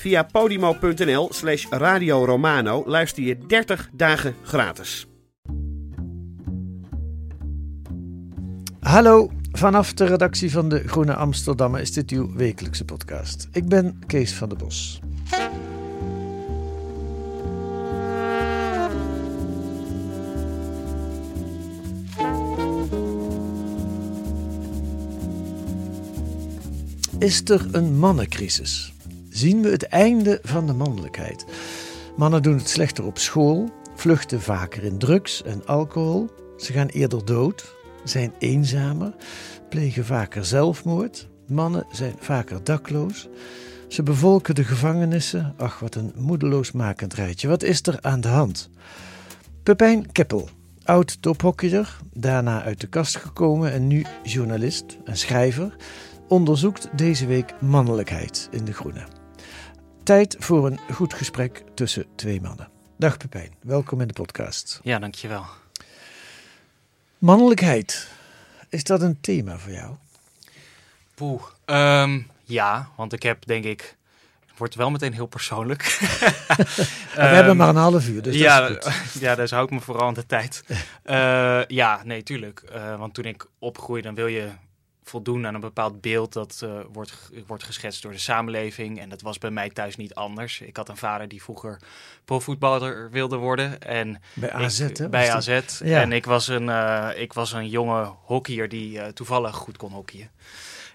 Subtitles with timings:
[0.00, 5.06] Via podimo.nl slash Radio Romano luister je 30 dagen gratis.
[8.80, 13.48] Hallo, vanaf de redactie van de Groene Amsterdammer is dit uw wekelijkse podcast.
[13.52, 15.00] Ik ben Kees van der Bos.
[27.18, 28.92] Is er een mannencrisis?
[29.40, 31.44] Zien we het einde van de mannelijkheid?
[32.16, 37.24] Mannen doen het slechter op school, vluchten vaker in drugs en alcohol, ze gaan eerder
[37.24, 37.74] dood,
[38.04, 39.14] zijn eenzamer,
[39.68, 41.28] plegen vaker zelfmoord.
[41.46, 43.28] Mannen zijn vaker dakloos.
[43.88, 45.54] Ze bevolken de gevangenissen.
[45.56, 47.48] Ach, wat een moedeloosmakend rijtje.
[47.48, 48.70] Wat is er aan de hand?
[49.62, 50.48] Pepijn Keppel,
[50.84, 55.76] oud tophockeyer, daarna uit de kast gekomen en nu journalist en schrijver,
[56.28, 59.19] onderzoekt deze week mannelijkheid in de Groene.
[60.02, 62.68] Tijd voor een goed gesprek tussen twee mannen.
[62.96, 64.80] Dag Pepijn, welkom in de podcast.
[64.82, 65.44] Ja, dankjewel.
[67.18, 68.08] Mannelijkheid,
[68.68, 69.94] is dat een thema voor jou?
[71.14, 71.42] Poeh.
[71.64, 73.96] Ehm, ja, want ik heb denk ik...
[74.56, 75.82] Wordt wel meteen heel persoonlijk.
[77.14, 79.20] we hebben maar een half uur, dus Ehm, ja, dat is goed.
[79.26, 80.64] ja, dus hou ik me vooral aan de tijd.
[81.02, 82.60] Eh, ja, nee, tuurlijk.
[82.60, 84.48] Eh, want toen ik opgroeide, dan wil je
[85.02, 89.00] voldoen aan een bepaald beeld dat eh, wordt, wordt geschetst door de samenleving.
[89.00, 90.60] En dat was bij mij thuis niet anders.
[90.60, 91.78] Ik had een vader die vroeger
[92.24, 93.80] profvoetballer wilde worden.
[93.80, 95.08] En Bij AZ, ik- hè?
[95.08, 95.34] Bij dat?
[95.48, 95.78] AZ.
[95.84, 96.00] Ja.
[96.00, 99.92] En ik was een, eh, ik was een jonge hockeyer die eh, toevallig goed kon
[99.92, 100.30] hockeyen.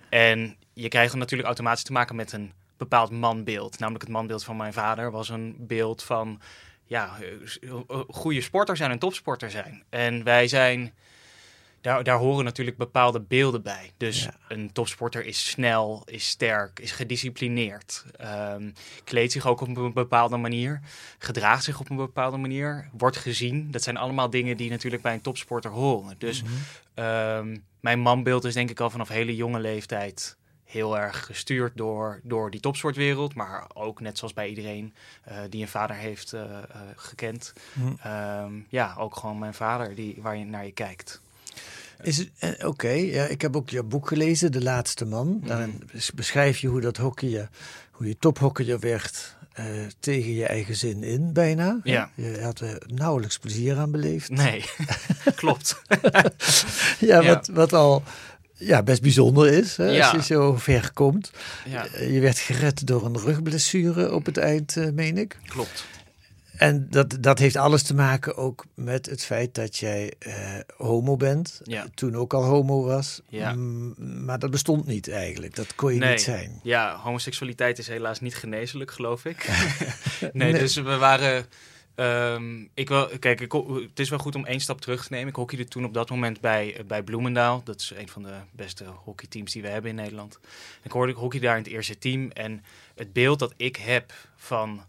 [0.09, 3.79] En je krijgt natuurlijk automatisch te maken met een bepaald manbeeld.
[3.79, 6.41] Namelijk het manbeeld van mijn vader was een beeld van
[6.87, 7.17] ja,
[8.07, 9.83] goede sporter zijn en topsporter zijn.
[9.89, 10.93] En wij zijn,
[11.85, 13.91] daar, daar horen natuurlijk bepaalde beelden bij.
[13.97, 14.33] Dus Ja.
[14.47, 18.05] een topsporter is snel, is sterk, is gedisciplineerd.
[18.17, 18.71] ehm,
[19.03, 20.81] kleedt zich ook op een bepaalde manier.
[21.17, 22.89] Gedraagt zich op een bepaalde manier.
[22.97, 23.71] Wordt gezien.
[23.71, 26.15] Dat zijn allemaal dingen die natuurlijk bij een topsporter horen.
[26.17, 26.51] Dus Mhm.
[26.93, 32.19] Ehm, mijn manbeeld is denk ik al vanaf hele jonge leeftijd heel erg gestuurd door,
[32.23, 33.35] door die topsportwereld.
[33.35, 34.93] Maar ook net zoals bij iedereen
[35.23, 36.63] eh, die een vader heeft eh, eh,
[36.95, 37.53] gekend.
[37.73, 37.93] Hm.
[38.03, 41.21] Ehm, ja, ook gewoon mijn vader die, waar je naar je kijkt.
[42.01, 45.41] Is eh, Oké, ja, ik heb ook je boek gelezen, De Laatste Man.
[45.45, 47.49] Daarin bes- beschrijf je hoe dat hockeyen,
[47.91, 49.65] hoe je tophockeyer werd eh,
[49.99, 51.79] tegen je eigen zin in, bijna.
[51.83, 52.09] Ja.
[52.15, 54.29] Je had er nauwelijks plezier aan beleefd.
[54.29, 54.63] Nee,
[55.35, 55.81] klopt.
[56.99, 57.23] Ja, Ja.
[57.23, 58.03] Wat, wat al
[58.57, 61.31] ja, best bijzonder is, hè, als je zo ver komt.
[61.65, 65.37] Ja, Eh, Je werd gered door een rugblessure op het eind, meen ik.
[65.47, 65.85] klopt.
[66.57, 70.33] En dat, dat heeft alles te maken ook met het feit dat jij eh,
[70.77, 71.59] homo bent.
[71.63, 71.85] Ja.
[71.93, 73.21] Toen ook al homo was.
[73.29, 73.53] Ja.
[73.53, 73.95] Mm,
[74.25, 75.55] maar dat bestond niet eigenlijk.
[75.55, 76.09] Dat kon je Nee.
[76.11, 76.59] niet zijn.
[76.63, 79.47] Ja, homoseksualiteit is helaas niet geneeslijk, geloof ik.
[80.33, 80.59] nee, Nee.
[80.61, 81.45] dus we waren.
[81.95, 83.51] ehm, ik wel, kijk, ik,
[83.89, 85.27] het is wel goed om één stap terug te nemen.
[85.27, 87.61] Ik hockeyde toen op dat moment bij, bij Bloemendaal.
[87.63, 90.39] Dat is een van de beste hockeyteams die we hebben in Nederland.
[90.83, 92.31] Ik hoorde ik hockey daar in het eerste team.
[92.31, 92.63] En
[92.95, 94.83] het beeld dat ik heb van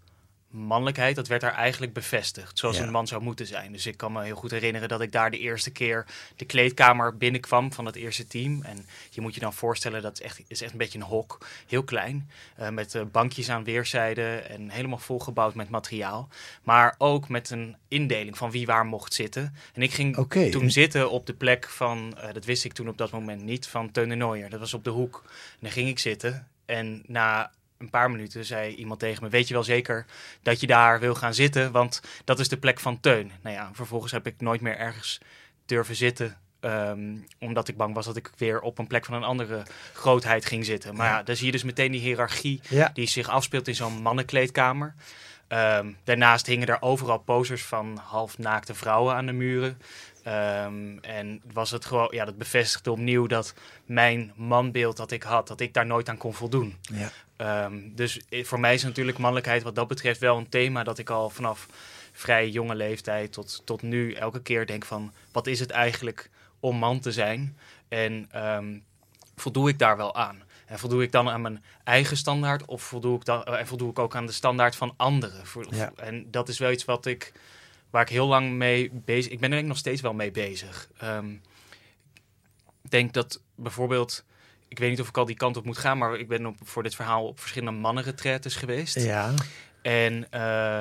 [0.57, 2.59] mannelijkheid, dat werd daar eigenlijk bevestigd.
[2.59, 2.83] Zoals Ja.
[2.83, 3.73] een man zou moeten zijn.
[3.73, 6.07] Dus ik kan me heel goed herinneren dat ik daar de eerste keer
[6.37, 8.63] de kleedkamer binnenkwam van het eerste team.
[8.63, 11.47] En je moet je dan voorstellen, dat is echt, is echt een beetje een hok.
[11.67, 12.31] Heel klein.
[12.57, 16.29] eh, met eh, bankjes aan weerszijden en helemaal volgebouwd met materiaal.
[16.63, 19.55] Maar ook met een indeling van wie waar mocht zitten.
[19.75, 20.17] En ik ging
[20.51, 23.67] toen zitten op de plek van, eh, dat wist ik toen op dat moment niet,
[23.67, 24.51] van Teun de Nooijer.
[24.51, 25.23] Dat was op de hoek.
[25.27, 29.49] En dan ging ik zitten en na een paar minuten zei iemand tegen me: Weet
[29.49, 30.07] je wel zeker
[30.43, 31.73] dat je daar wil gaan zitten?
[31.73, 33.33] Want dat is de plek van Teun.
[33.43, 35.21] Nou ja, vervolgens heb ik nooit meer ergens
[35.67, 36.37] durven zitten.
[36.61, 39.63] ehm, omdat ik bang was dat ik weer op een plek van een andere
[39.93, 40.95] grootheid ging zitten.
[40.97, 42.91] Maar ja, dan zie je dus meteen die hiërarchie Ja.
[42.95, 44.95] die zich afspeelt in zo'n mannenkleedkamer.
[45.49, 49.79] Ehm, daarnaast hingen er overal posters van halfnaakte vrouwen aan de muren.
[50.23, 55.49] Ehm, en was het gewoon, ja, dat bevestigde opnieuw dat mijn manbeeld dat ik had,
[55.49, 56.77] dat ik daar nooit aan kon voldoen.
[56.81, 57.11] Ja.
[57.37, 61.11] Ehm, dus voor mij is natuurlijk mannelijkheid wat dat betreft wel een thema dat ik
[61.11, 61.67] al vanaf
[62.13, 66.31] vrij jonge leeftijd tot, tot nu elke keer denk van wat is het eigenlijk
[66.61, 67.59] om man te zijn?
[67.89, 68.85] En um,
[69.37, 70.43] voldoe ik daar wel aan?
[70.67, 73.91] En voldoe ik dan aan mijn eigen standaard of voldoe ik, dan, en eh, voldoe
[73.91, 75.43] ik ook aan de standaard van anderen?
[75.71, 75.93] Ja.
[75.97, 77.33] En dat is wel iets wat ik,
[77.91, 80.89] waar ik heel lang mee bezig Ik ben er nog steeds wel mee bezig.
[81.03, 81.41] Um,
[82.83, 84.25] ik denk dat bijvoorbeeld
[84.69, 86.57] ik weet niet of ik al die kant op moet gaan, maar ik ben op,
[86.65, 89.01] voor dit verhaal op verschillende mannenretretes geweest.
[89.01, 89.35] Ja.
[89.87, 90.29] En uh,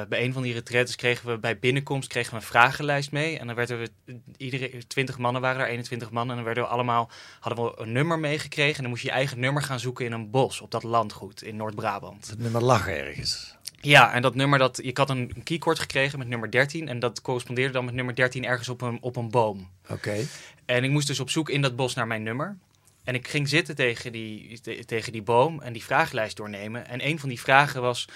[0.10, 3.40] bij een van die retretes kregen we bij binnenkomst kregen we een vragenlijst mee.
[3.40, 3.90] En dan werden we,
[4.38, 6.30] iedereen, 20 mannen waren er, 21 mannen.
[6.30, 7.10] En dan werden we allemaal,
[7.40, 8.76] hadden we een nummer meegekregen.
[8.76, 11.44] En dan moest je je eigen nummer gaan zoeken in een bos op dat landgoed
[11.44, 12.28] in Noord-Brabant.
[12.28, 13.56] Het nummer lag ergens.
[13.82, 16.88] Ja, en dat nummer, dat, ik had een, een keycord gekregen met nummer 13.
[16.88, 19.70] En dat correspondeerde dan met nummer 13 ergens op een, op een boom.
[19.90, 20.26] Oké.
[20.66, 22.58] En ik moest dus op zoek in dat bos naar mijn nummer.
[23.06, 26.88] En ik ging zitten tegen die, tegen die boom en die vragenlijst doornemen.
[26.88, 28.08] En een van die vragen was: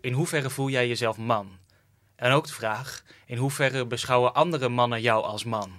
[0.00, 1.58] in hoeverre voel jij jezelf man?
[2.16, 5.70] En ook de vraag: in hoeverre beschouwen andere mannen jou als man?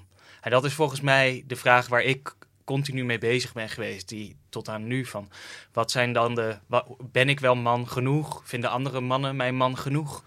[0.41, 4.35] En dat is volgens mij de vraag waar ik continu mee bezig ben geweest, die
[4.49, 5.29] tot aan nu van
[5.71, 6.57] wat zijn dan de
[7.11, 8.41] ben ik wel man genoeg?
[8.45, 10.23] Vinden andere mannen mij man genoeg?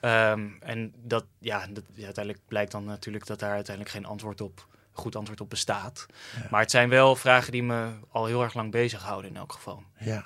[0.00, 4.40] Ehm, en dat ja, dat, ja, uiteindelijk blijkt dan natuurlijk dat daar uiteindelijk geen antwoord
[4.40, 6.06] op goed antwoord op bestaat.
[6.50, 9.82] Maar het zijn wel vragen die me al heel erg lang bezighouden in elk geval.
[9.98, 10.24] Ja,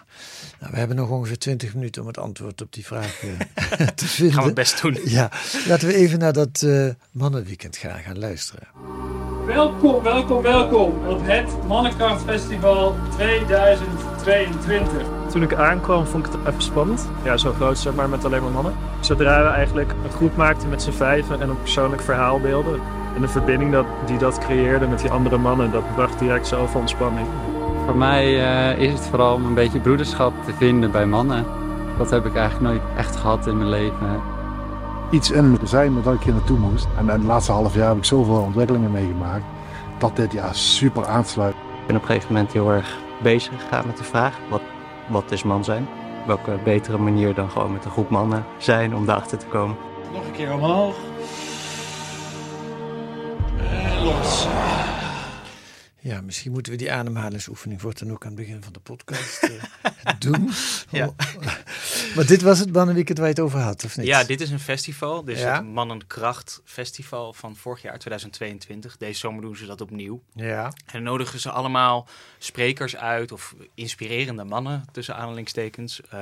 [0.60, 3.30] nou, we hebben nog ongeveer 20 minuten om het antwoord op die vraag uh,
[3.94, 4.34] te vinden.
[4.34, 4.98] Gaan we best doen.
[5.04, 5.30] Ja,
[5.66, 8.68] laten we even naar dat uh, mannenweekend gaan, gaan luisteren.
[9.46, 15.02] Welkom, welkom, welkom op het Mannenkrachtfestival 2022.
[15.30, 17.08] Toen ik aankwam vond ik het even spannend.
[17.24, 18.74] Ja, zo groot zeg maar met alleen maar mannen.
[19.00, 22.80] Zodra we eigenlijk een groep maakten met z'n vijven en een persoonlijk verhaal beelden,
[23.14, 26.80] en de verbinding dat, die dat creëerde met die andere mannen, dat bracht direct zoveel
[26.80, 27.26] ontspanning.
[27.84, 31.44] Voor mij uh, is het vooral om een beetje broederschap te vinden bij mannen.
[31.98, 34.20] Dat heb ik eigenlijk nooit echt gehad in mijn leven.
[35.10, 36.88] Iets in me zijn dat ik hier naartoe moest.
[36.96, 39.44] En, en het laatste half jaar heb ik zoveel ontwikkelingen meegemaakt.
[39.98, 41.54] Dat dit ja super aansluit.
[41.54, 44.62] Ik ben op een gegeven moment heel erg bezig gegaan met de vraag: wat,
[45.06, 45.88] wat is man zijn?
[46.26, 49.76] Welke betere manier dan gewoon met een groep mannen zijn om daarachter te komen?
[50.12, 50.94] Nog een keer omhoog.
[56.08, 59.42] Ja, misschien moeten we die ademhalingsoefening voor dan ook aan het begin van de podcast
[59.42, 59.62] uh,
[60.18, 60.50] doen.
[60.90, 61.06] Ja.
[61.06, 61.14] Oh.
[62.16, 64.06] maar dit was het Mannenweekend waar je het over had, of niet?
[64.06, 65.24] Ja, dit is een festival.
[65.24, 68.96] Dit is het Mannenkracht Festival van vorig jaar, 2022.
[68.96, 70.22] Deze zomer doen ze dat opnieuw.
[70.34, 70.72] Ja.
[70.86, 72.08] En nodigen ze allemaal
[72.38, 76.20] sprekers uit, of inspirerende mannen, tussen aanhalingstekens, uh,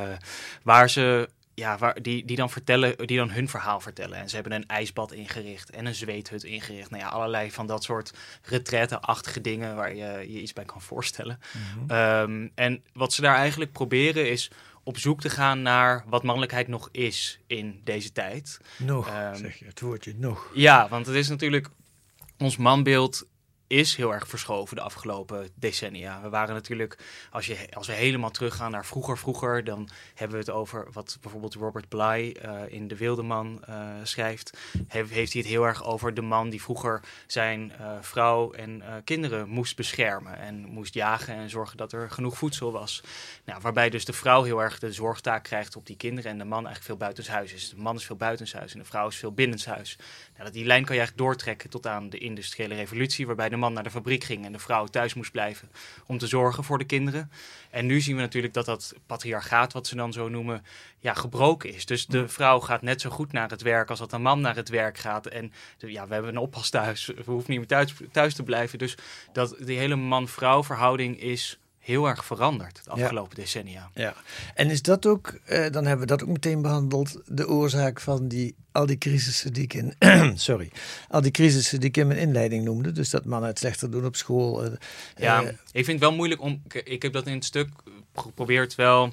[0.62, 4.18] waar ze ja, waar, die, die dan vertellen, die dan hun verhaal vertellen.
[4.18, 6.90] En ze hebben een ijsbad ingericht en een zweethut ingericht.
[6.90, 8.12] Nou ja, allerlei van dat soort
[8.42, 11.40] retraite-achtige dingen waar je je iets bij kan voorstellen.
[11.52, 11.90] Mhm.
[11.90, 14.50] Ehm, en wat ze daar eigenlijk proberen is
[14.82, 18.60] op zoek te gaan naar wat mannelijkheid nog is in deze tijd.
[18.76, 20.50] Nog, um, zeg je het woordje nog.
[20.54, 21.68] Ja, want het is natuurlijk
[22.38, 23.26] ons manbeeld
[23.66, 26.20] is heel erg verschoven de afgelopen decennia.
[26.22, 26.98] We waren natuurlijk,
[27.30, 31.18] als, je, als we helemaal teruggaan naar vroeger, vroeger, dan hebben we het over wat
[31.20, 34.58] bijvoorbeeld Robert Bly uh, in De Wildeman uh, schrijft.
[34.88, 39.48] heeft hij het heel erg over de man die vroeger zijn uh, vrouw en kinderen
[39.48, 43.02] moest beschermen en moest jagen en zorgen dat er genoeg voedsel was.
[43.44, 46.44] Nou, waarbij dus de vrouw heel erg de zorgtaak krijgt op die kinderen en de
[46.44, 47.70] man eigenlijk veel buitenshuis is.
[47.70, 49.98] De man is veel buitenshuis en de vrouw is veel binnenshuis.
[50.36, 53.62] Nou, die lijn kan je eigenlijk doortrekken tot aan de industriële revolutie, waarbij de de
[53.62, 55.70] man naar de fabriek ging en de vrouw thuis moest blijven
[56.06, 57.30] om te zorgen voor de kinderen.
[57.70, 60.64] En nu zien we natuurlijk dat dat patriarchaat, wat ze dan zo noemen,
[60.98, 61.86] ja, gebroken is.
[61.86, 64.56] Dus de vrouw gaat net zo goed naar het werk als dat een man naar
[64.56, 65.26] het werk gaat.
[65.26, 68.78] En ja, we hebben een oppas thuis, we hoeven niet meer thuis, thuis te blijven.
[68.78, 68.96] Dus
[69.32, 73.90] dat die hele man-vrouw verhouding is heel erg veranderd de afgelopen decennia.
[73.94, 74.14] Ja,
[74.54, 78.28] en is dat ook, eh, dan hebben we dat ook meteen behandeld, de oorzaak van
[78.28, 79.94] die, al die crisissen die ik in,
[80.38, 80.70] sorry,
[81.08, 82.92] al die crisissen die ik in mijn inleiding noemde.
[82.92, 84.64] Dus dat mannen het slechter doen op school.
[84.64, 84.72] Uh,
[85.16, 87.68] ja, ik vind het wel moeilijk om, ik heb dat in het stuk
[88.14, 89.12] geprobeerd wel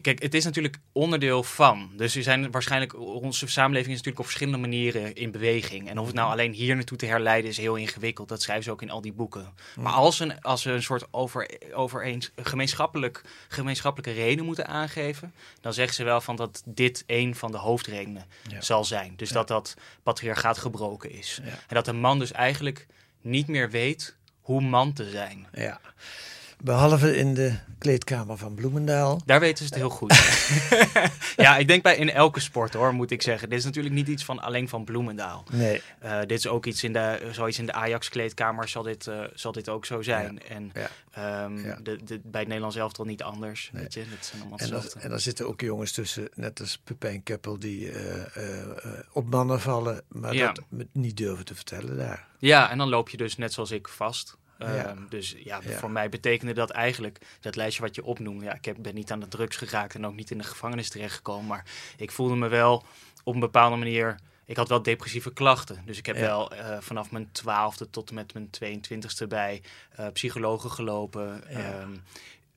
[0.00, 1.90] Kijk, het is natuurlijk onderdeel van.
[1.96, 5.88] Dus er zijn waarschijnlijk, onze samenleving is natuurlijk op verschillende manieren in beweging.
[5.88, 8.28] En of het nou alleen hier naartoe te herleiden is heel ingewikkeld.
[8.28, 9.54] Dat schrijven ze ook in al die boeken.
[9.76, 15.72] Maar als, een, als we een soort over, overeens gemeenschappelijk, gemeenschappelijke reden moeten aangeven, dan
[15.72, 18.26] zeggen ze wel van dat dit een van de hoofdredenen
[18.58, 19.12] zal zijn.
[19.16, 21.40] Dus dat dat patriarchaat gebroken is.
[21.42, 22.86] En dat een man dus eigenlijk
[23.20, 25.46] niet meer weet hoe man te zijn.
[25.52, 25.80] Ja.
[26.62, 29.20] Behalve in de kleedkamer van Bloemendaal.
[29.24, 30.12] Daar weten ze het heel goed.
[31.36, 33.48] ja, ik denk bij in elke sport hoor, moet ik zeggen.
[33.48, 35.44] Dit is natuurlijk niet iets van alleen van Bloemendaal.
[35.52, 35.82] Nee.
[36.04, 39.52] Uh, dit is ook iets in de, zoiets in de Ajax-kleedkamer zal dit, uh, zal
[39.52, 40.40] dit ook zo zijn.
[40.48, 40.54] Ja.
[40.54, 41.44] En ja.
[41.44, 41.78] Um, ja.
[41.82, 43.70] De, de, bij het Nederlands elftal niet anders.
[43.72, 43.82] Nee.
[43.82, 44.04] Weet je?
[44.10, 47.58] Dat zijn allemaal en, dat, en daar zitten ook jongens tussen, net als Pepijn Keppel,
[47.58, 48.00] die uh,
[49.12, 50.60] op mannen vallen, maar dat
[50.92, 52.26] niet durven te vertellen daar.
[52.38, 54.36] Ja, en dan loop je dus net zoals ik vast.
[54.58, 54.90] Ja.
[54.90, 58.44] Um, dus ja, ja, voor mij betekende dat eigenlijk dat lijstje wat je opnoemde.
[58.44, 60.88] Ja, ik heb, ben niet aan de drugs geraakt en ook niet in de gevangenis
[60.88, 61.46] terechtgekomen.
[61.46, 61.64] Maar
[61.96, 62.84] ik voelde me wel
[63.24, 64.18] op een bepaalde manier.
[64.44, 65.82] Ik had wel depressieve klachten.
[65.84, 66.22] Dus ik heb ja.
[66.22, 68.50] wel uh, vanaf mijn twaalfde tot en met mijn
[68.84, 69.62] 22e bij
[70.00, 71.42] uh, psychologen gelopen.
[71.80, 72.02] Um,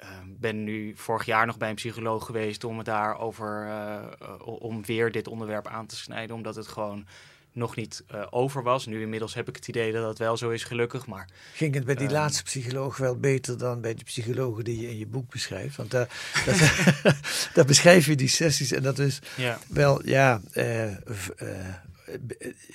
[0.04, 4.06] uh, ben nu vorig jaar nog bij een psycholoog geweest om het daarover, uh,
[4.44, 6.36] om weer dit onderwerp aan te snijden.
[6.36, 7.06] Omdat het gewoon
[7.52, 8.86] nog niet uh, over was.
[8.86, 11.08] Nu inmiddels heb ik het idee dat dat wel zo is, gelukkig.
[11.08, 14.82] Maar, Ging het bij die uh, laatste psycholoog wel beter dan bij de psychologen die
[14.82, 15.76] je in je boek beschrijft?
[15.76, 16.08] Want daar,
[16.46, 19.60] dat, daar beschrijf je die sessies en dat is ja.
[19.68, 20.96] wel, ja, uh,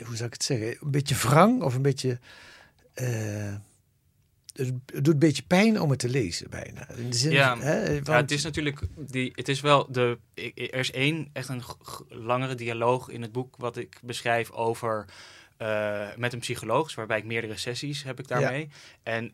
[0.04, 0.68] hoe zou ik het zeggen?
[0.68, 2.18] Een beetje wrang of een beetje
[4.54, 6.90] het doet een beetje pijn om het te lezen bijna.
[6.90, 8.06] In de zin, ja, hè, want...
[8.06, 10.18] ja, het is natuurlijk, die, het is wel de,
[10.54, 11.62] er is één echt een
[12.08, 15.04] langere dialoog in het boek wat ik beschrijf over
[15.58, 18.60] uh, met een psycholoog, waarbij ik meerdere sessies heb ik daarmee.
[18.60, 19.12] Ja.
[19.12, 19.32] En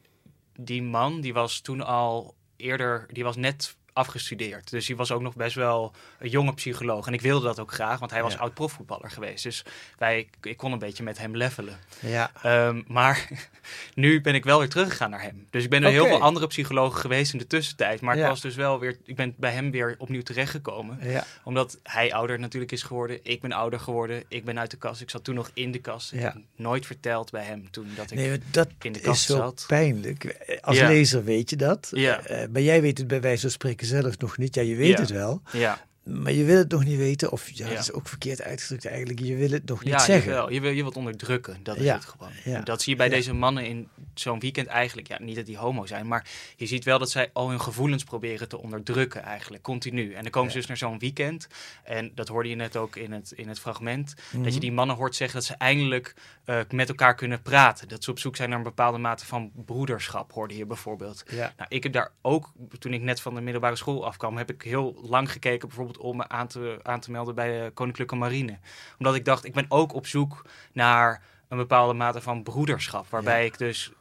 [0.57, 4.71] die man, die was toen al eerder, die was net afgestudeerd.
[4.71, 7.07] Dus hij was ook nog best wel een jonge psycholoog.
[7.07, 8.39] En ik wilde dat ook graag, want hij was ja.
[8.39, 9.43] oud profvoetballer geweest.
[9.43, 9.65] Dus
[9.99, 11.79] wij, ik kon een beetje met hem levelen.
[12.01, 12.31] Ja.
[12.67, 13.29] Um, maar
[13.95, 15.47] nu ben ik wel weer teruggegaan naar hem.
[15.51, 16.01] Dus ik ben er okay.
[16.01, 18.01] heel veel andere psychologen geweest in de tussentijd.
[18.01, 18.23] Maar ja.
[18.23, 20.99] ik was dus wel weer, ik ben bij hem weer opnieuw terechtgekomen.
[21.03, 21.25] Ja.
[21.45, 23.19] Omdat hij ouder natuurlijk is geworden.
[23.23, 24.25] Ik ben ouder geworden.
[24.29, 25.01] Ik ben uit de kast.
[25.01, 26.13] Ik zat toen nog in de kast.
[26.13, 29.27] Ik heb nooit verteld bij hem toen dat ik nee, dat in de kast is
[29.27, 29.65] zo zat.
[29.67, 30.59] pijnlijk.
[30.61, 31.89] Als lezer weet je dat.
[31.95, 32.31] Ja.
[32.31, 34.55] Uh, maar jij weet het bij wijze van spreken zelf nog niet.
[34.55, 35.01] Ja, je weet ja.
[35.01, 35.43] het wel.
[35.53, 35.79] Ja.
[36.03, 39.19] Maar je wil het nog niet weten, of ja, dat is ook verkeerd uitgedrukt eigenlijk.
[39.19, 40.31] Je wil het nog niet ja, zeggen.
[40.31, 40.51] Jawel.
[40.51, 41.95] Je wil je wilt onderdrukken, dat is ja.
[41.95, 42.31] het gewoon.
[42.45, 42.57] Ja.
[42.57, 45.09] En dat zie je bij deze mannen in zo'n weekend eigenlijk.
[45.09, 46.27] Ja, niet dat die homo zijn, maar
[46.57, 50.13] je ziet wel dat zij al hun gevoelens proberen te onderdrukken eigenlijk, continu.
[50.13, 51.49] En dan komen ze dus naar zo'n weekend.
[51.85, 54.15] En dat hoorde je net ook in het, in het fragment.
[54.17, 54.43] Mm -hmm.
[54.43, 56.15] Dat je die mannen hoort zeggen dat ze eindelijk
[56.47, 57.89] uh, met elkaar kunnen praten.
[57.89, 61.25] Dat ze op zoek zijn naar een bepaalde mate van broederschap, hoorde je bijvoorbeeld.
[61.31, 61.53] Ja.
[61.57, 64.63] Nou, ik heb daar ook, toen ik net van de middelbare school afkwam, heb ik
[64.63, 68.59] heel lang gekeken bijvoorbeeld om me aan te aan te melden bij de Koninklijke Marine.
[68.99, 73.07] Omdat ik dacht, ik ben ook op zoek naar een bepaalde mate van broederschap.
[73.09, 73.47] Waarbij ja.
[73.47, 73.93] ik dus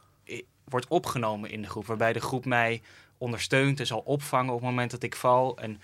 [0.64, 1.86] word opgenomen in de groep.
[1.86, 2.82] Waarbij de groep mij
[3.18, 5.58] ondersteunt en zal opvangen op het moment dat ik val.
[5.58, 5.80] En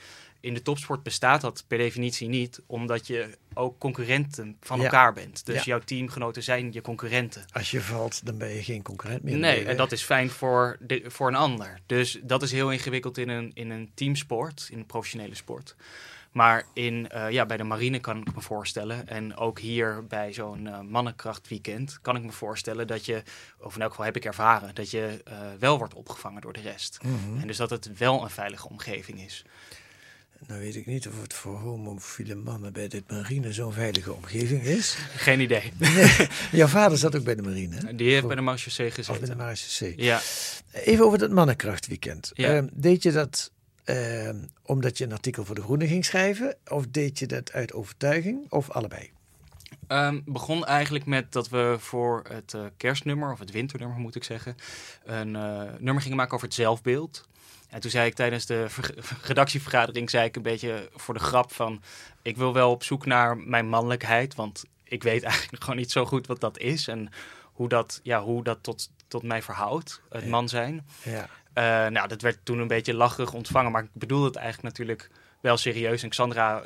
[0.47, 4.85] in de topsport bestaat dat per definitie niet, omdat je ook concurrenten van Ja.
[4.85, 5.47] elkaar bent.
[5.47, 5.63] Dus Ja.
[5.65, 7.45] jouw teamgenoten zijn je concurrenten.
[7.53, 9.37] Als je valt, dan ben je geen concurrent meer.
[9.37, 11.79] Nee, en dat is fijn voor, de, voor een ander.
[11.87, 15.77] Dus dat is heel ingewikkeld in een, in een teamsport, in een professionele sport.
[16.33, 20.33] Maar in, uh, ja, bij de marine kan ik me voorstellen, en ook hier bij
[20.33, 23.23] zo'n uh, mannenkrachtweekend, kan ik me voorstellen dat je,
[23.59, 26.61] of in elk geval heb ik ervaren, dat je uh, wel wordt opgevangen door de
[26.61, 26.99] rest.
[27.03, 27.41] Mm -hmm.
[27.41, 29.45] En dus dat het wel een veilige omgeving is.
[30.47, 34.63] Nou weet ik niet of het voor homofiele mannen bij de marine zo'n veilige omgeving
[34.63, 34.97] is.
[35.17, 35.73] Geen idee.
[35.77, 37.77] Nee, jouw vader zat ook bij de marine.
[37.77, 37.95] Hè?
[37.95, 39.23] Die heeft bij de Marechaussee gezeten.
[39.23, 39.93] Of bij de.
[39.97, 40.21] Ja.
[40.73, 42.31] Even over het mannenkrachtweekend.
[42.35, 42.57] Ja.
[42.57, 43.51] Uh, deed je dat
[43.85, 44.31] uh,
[44.63, 46.57] omdat je een artikel voor De Groene ging schrijven?
[46.69, 48.47] Of deed je dat uit overtuiging?
[48.49, 49.11] Of allebei?
[49.89, 54.25] Um, begon eigenlijk met dat we voor het uh, kerstnummer, of het winternummer moet ik
[54.25, 54.57] zeggen,
[55.05, 57.29] een uh, nummer gingen maken over het zelfbeeld.
[57.69, 58.67] En toen zei ik tijdens de
[59.23, 61.83] redactievergadering, zei ik een beetje voor de grap van,
[62.23, 66.05] ik wil wel op zoek naar mijn mannelijkheid, want ik weet eigenlijk gewoon niet zo
[66.05, 67.09] goed wat dat is en
[67.43, 70.87] hoe dat, ja, hoe dat tot, tot mij verhoudt, het man zijn.
[71.03, 71.29] Ja.
[71.59, 75.11] Uh, nou, dat werd toen een beetje lacherig ontvangen, maar ik bedoelde het eigenlijk natuurlijk
[75.41, 76.03] wel serieus.
[76.03, 76.63] En Xandra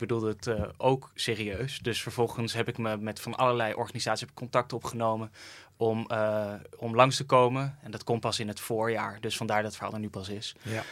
[0.00, 1.78] bedoelde het uh, ook serieus.
[1.78, 5.32] Dus vervolgens heb ik me met van allerlei organisaties contact opgenomen
[5.76, 7.78] om, uh, om langs te komen.
[7.82, 9.20] En dat komt pas in het voorjaar.
[9.20, 10.54] Dus vandaar dat het verhaal er nu pas is.
[10.62, 10.82] Ja.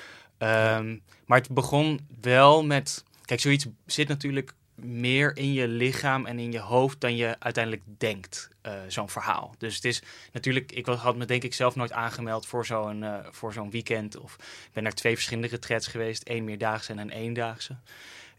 [0.77, 3.05] Um, maar het begon wel met...
[3.25, 7.85] Kijk, zoiets zit natuurlijk meer in je lichaam en in je hoofd dan je uiteindelijk
[7.99, 9.55] denkt, uh, zo'n verhaal.
[9.59, 13.19] Dus het is natuurlijk, ik had me denk ik zelf nooit aangemeld voor zo'n uh,
[13.31, 14.17] voor zo'n weekend.
[14.17, 17.77] Of ik ben naar twee verschillende retreats geweest, één meerdaagse en een eendaagse.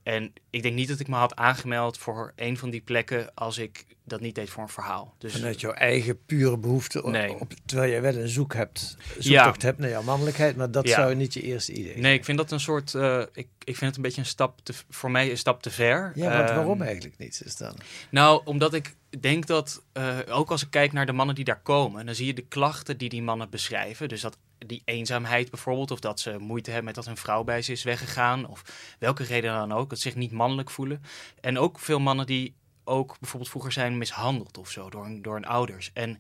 [0.04, 3.58] En ik denk niet dat ik me had aangemeld voor een van die plekken als
[3.58, 5.16] ik dat niet deed voor een verhaal.
[5.18, 7.40] Dus, Vanuit jouw eigen pure behoefte, Nee.
[7.40, 10.96] op, terwijl jij wel een zoek hebt, zoektocht hebt naar jouw mannelijkheid, maar dat Ja.
[10.96, 12.02] zou niet je eerste idee zijn.
[12.02, 12.96] Nee, ik vind dat een soort.
[12.96, 15.70] eh, ik, ik vind het een beetje een stap te, voor mij een stap te
[15.72, 16.12] ver.
[16.16, 17.42] Ja, want Ehm, waarom eigenlijk niet?
[17.46, 17.76] Is dan?
[18.12, 21.62] Nou, omdat ik denk dat, eh, ook als ik kijk naar de mannen die daar
[21.62, 24.10] komen, dan zie je de klachten die die mannen beschrijven.
[24.10, 27.62] Dus dat die eenzaamheid bijvoorbeeld, of dat ze moeite hebben met dat hun vrouw bij
[27.62, 28.64] ze is weggegaan, of
[29.00, 31.04] welke reden dan ook, dat ze zich niet mannelijk voelen.
[31.42, 35.46] En ook veel mannen die ook bijvoorbeeld vroeger zijn mishandeld of zo door, door hun
[35.46, 35.92] ouders.
[35.94, 36.20] En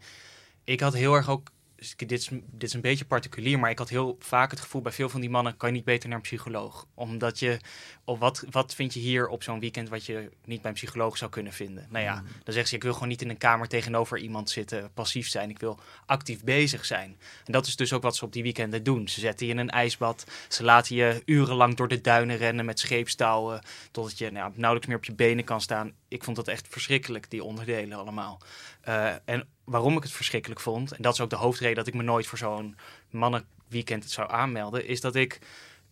[0.63, 1.51] ik had heel erg ook.
[1.79, 4.81] Dus Dit is, dit is een beetje particulier, maar ik had heel vaak het gevoel
[4.81, 6.87] bij veel van die mannen: kan je niet beter naar een psycholoog?
[6.93, 7.59] Omdat je,
[8.03, 11.17] of wat, wat vind je hier op zo'n weekend wat je niet bij een psycholoog
[11.17, 11.87] zou kunnen vinden?
[11.89, 14.93] Nou ja, dan zeggen ze: ik wil gewoon niet in een kamer tegenover iemand zitten,
[14.93, 15.49] passief zijn.
[15.49, 17.17] Ik wil actief bezig zijn.
[17.45, 19.07] En dat is dus ook wat ze op die weekenden doen.
[19.07, 22.79] Ze zetten je in een ijsbad, ze laten je urenlang door de duinen rennen met
[22.79, 25.93] scheepstouwen, totdat je nou, nauwelijks meer op je benen kan staan.
[26.09, 28.39] Ik vond dat echt verschrikkelijk, die onderdelen allemaal.
[28.81, 31.93] Eh, en waarom ik het verschrikkelijk vond, en dat is ook de hoofdreden dat ik
[31.93, 32.75] me nooit voor zo'n
[33.09, 35.39] mannenweekend zou aanmelden, is dat ik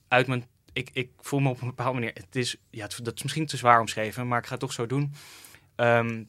[0.07, 0.45] uit mijn.
[0.73, 2.11] Ik, ik voel me op een bepaalde manier.
[2.13, 4.73] Het is, ja, het- dat is misschien te zwaar omschreven, maar ik ga het toch
[4.73, 5.13] zo doen.
[5.75, 6.23] Ehm,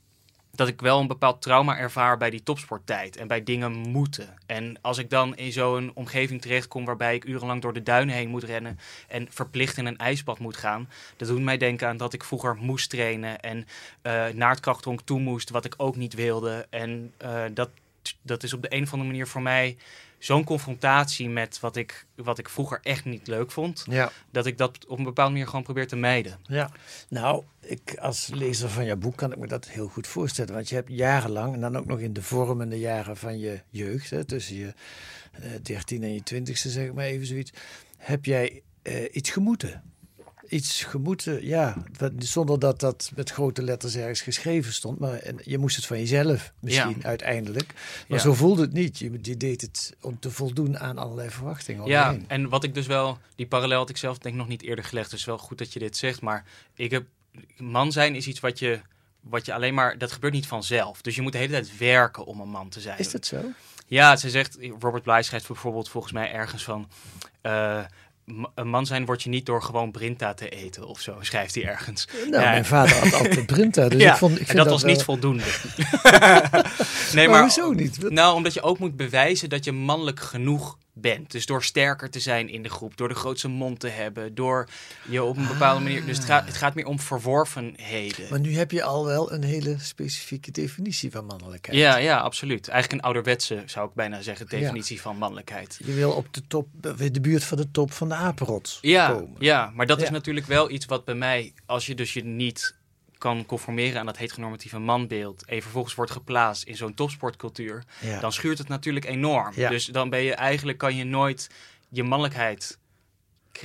[0.59, 4.37] dat ik wel een bepaald trauma ervaar bij die topsporttijd en bij dingen moeten.
[4.47, 8.29] En als ik dan in zo'n omgeving terechtkom waarbij ik urenlang door de duinen heen
[8.29, 12.13] moet rennen en verplicht in een ijsbad moet gaan, dat doet mij denken aan dat
[12.13, 13.67] ik vroeger moest trainen en
[14.03, 16.67] eh, naar het toe moest, wat ik ook niet wilde.
[16.71, 17.71] En eh, dat,
[18.23, 19.77] dat is op de een of andere manier voor mij
[20.19, 24.11] zo'n confrontatie met wat ik, wat ik vroeger echt niet leuk vond, Ja.
[24.31, 26.39] dat ik dat op een bepaalde manier gewoon probeer te mijden.
[26.43, 26.71] Ja,
[27.09, 30.55] nou, ik, als lezer van jouw boek kan ik me dat heel goed voorstellen.
[30.55, 34.11] Want je hebt jarenlang, en dan ook nog in de vormende jaren van je jeugd,
[34.11, 34.75] hè, tussen je
[35.33, 37.53] eh 13 en je 20ste, zeg maar even zoiets,
[37.97, 39.83] heb jij eh, iets gemoeten.
[40.49, 44.99] Iets gemoeten, ja, wat- zonder dat dat met grote letters ergens geschreven stond.
[44.99, 47.07] Maar je moest het van jezelf misschien Ja.
[47.09, 47.73] uiteindelijk.
[48.09, 48.25] Maar Ja.
[48.25, 48.99] zo voelde het niet.
[48.99, 51.87] Je, je deed het om te voldoen aan allerlei verwachtingen.
[51.87, 54.63] Ja, en wat ik dus wel, die parallel had ik zelf denk ik nog niet
[54.63, 55.11] eerder gelegd.
[55.11, 56.21] Dus wel goed dat je dit zegt.
[56.21, 57.07] Maar ik heb,
[57.57, 58.81] man zijn is iets wat je,
[59.21, 61.01] wat je alleen maar, dat gebeurt niet vanzelf.
[61.03, 62.99] Dus je moet de hele tijd werken om een man te zijn.
[62.99, 63.41] Is dat zo?
[63.87, 66.89] Ja, ze zegt, Robert Bly schrijft bijvoorbeeld volgens mij ergens van...
[67.41, 67.85] eh,
[68.55, 71.65] een man zijn word je niet door gewoon Brinta te eten of zo, schrijft hij
[71.65, 72.09] ergens.
[72.31, 74.83] Nou, mijn vader had altijd Brinta, dus ja, ik vond- ik en dat, dat was
[74.83, 75.43] wel- niet voldoende.
[77.29, 78.11] Maar hoezo niet?
[78.11, 81.31] Nou, omdat je ook moet bewijzen dat je mannelijk genoeg bent.
[81.31, 84.69] Dus door sterker te zijn in de groep, door de grootste mond te hebben, door
[85.09, 86.05] je op een bepaalde manier...
[86.07, 88.27] Dus het gaat, het gaat meer om verworvenheden.
[88.31, 91.79] Maar nu heb je al wel een hele specifieke definitie van mannelijkheid.
[91.79, 92.69] Ja, ja, absoluut.
[92.69, 94.59] Eigenlijk een ouderwetse, zou ik bijna zeggen, Ja.
[94.59, 95.81] definitie van mannelijkheid.
[95.85, 96.69] Je wil op de top,
[97.13, 99.37] de buurt van de top van de apenrots Ja, komen.
[99.39, 102.77] ja, maar dat is natuurlijk wel iets wat bij mij, als je dus je niet
[103.19, 108.21] kan conformeren aan dat heteronormatieve manbeeld en vervolgens wordt geplaatst in zo'n topsportcultuur, Ja.
[108.21, 109.53] dan schuurt het natuurlijk enorm.
[109.55, 109.69] Ja.
[109.69, 111.51] Dus dan ben je eigenlijk, kan je nooit
[111.89, 112.79] je mannelijkheid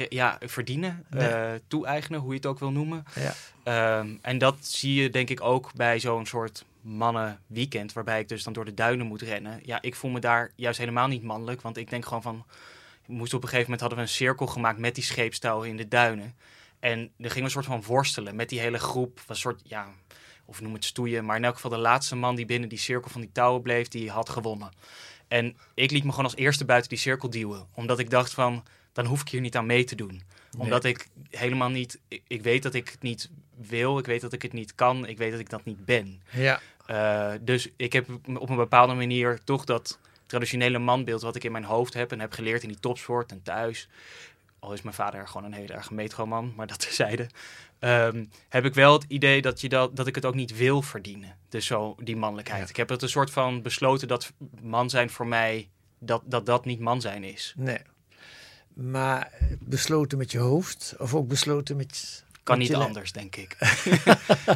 [0.10, 1.28] ja, verdienen, Nee.
[1.28, 3.04] eh, toe-eigenen, hoe je het ook wil noemen.
[3.16, 3.34] Ja.
[3.64, 8.44] Ehm, en dat zie je denk ik ook bij zo'n soort mannenweekend, waarbij ik dus
[8.44, 9.60] dan door de duinen moet rennen.
[9.64, 12.46] Ja, ik voel me daar juist helemaal niet mannelijk, want ik denk gewoon van,
[13.06, 15.78] we moesten op een gegeven moment hadden we een cirkel gemaakt met die scheepstouwen in
[15.78, 16.36] de duinen.
[16.84, 19.22] En er gingen we een soort van worstelen met die hele groep.
[19.28, 19.88] Een soort, ja,
[20.46, 21.26] of noem het stoeien.
[21.26, 23.88] Maar in elk geval de laatste man die binnen die cirkel van die touwen bleef,
[23.88, 24.72] die had gewonnen.
[25.28, 27.68] En ik liet me gewoon als eerste buiten die cirkel duwen.
[27.74, 30.22] Omdat ik dacht van, dan hoef ik hier niet aan mee te doen.
[30.58, 33.98] Omdat ik helemaal niet, ik, ik weet dat ik het niet wil.
[33.98, 35.08] Ik weet dat ik het niet kan.
[35.08, 36.22] Ik weet dat ik dat niet ben.
[36.32, 36.60] Ja.
[36.86, 41.52] Eh, dus ik heb op een bepaalde manier toch dat traditionele manbeeld wat ik in
[41.52, 43.90] mijn hoofd heb en heb geleerd in die topsport en thuis.
[44.64, 47.28] Al is mijn vader gewoon een hele erg metroman, maar dat terzijde.
[47.80, 50.82] ehm heb ik wel het idee dat, je dat, dat ik het ook niet wil
[50.82, 51.38] verdienen.
[51.50, 52.70] Dus zo die mannelijkheid.
[52.70, 56.66] Ik heb het een soort van besloten dat man zijn voor mij, dat dat, dat
[56.66, 57.54] niet man zijn is.
[57.58, 57.80] Nee.
[58.74, 62.24] Maar besloten met je hoofd of ook besloten met...
[62.44, 63.58] Kan met niet anders, denk ik.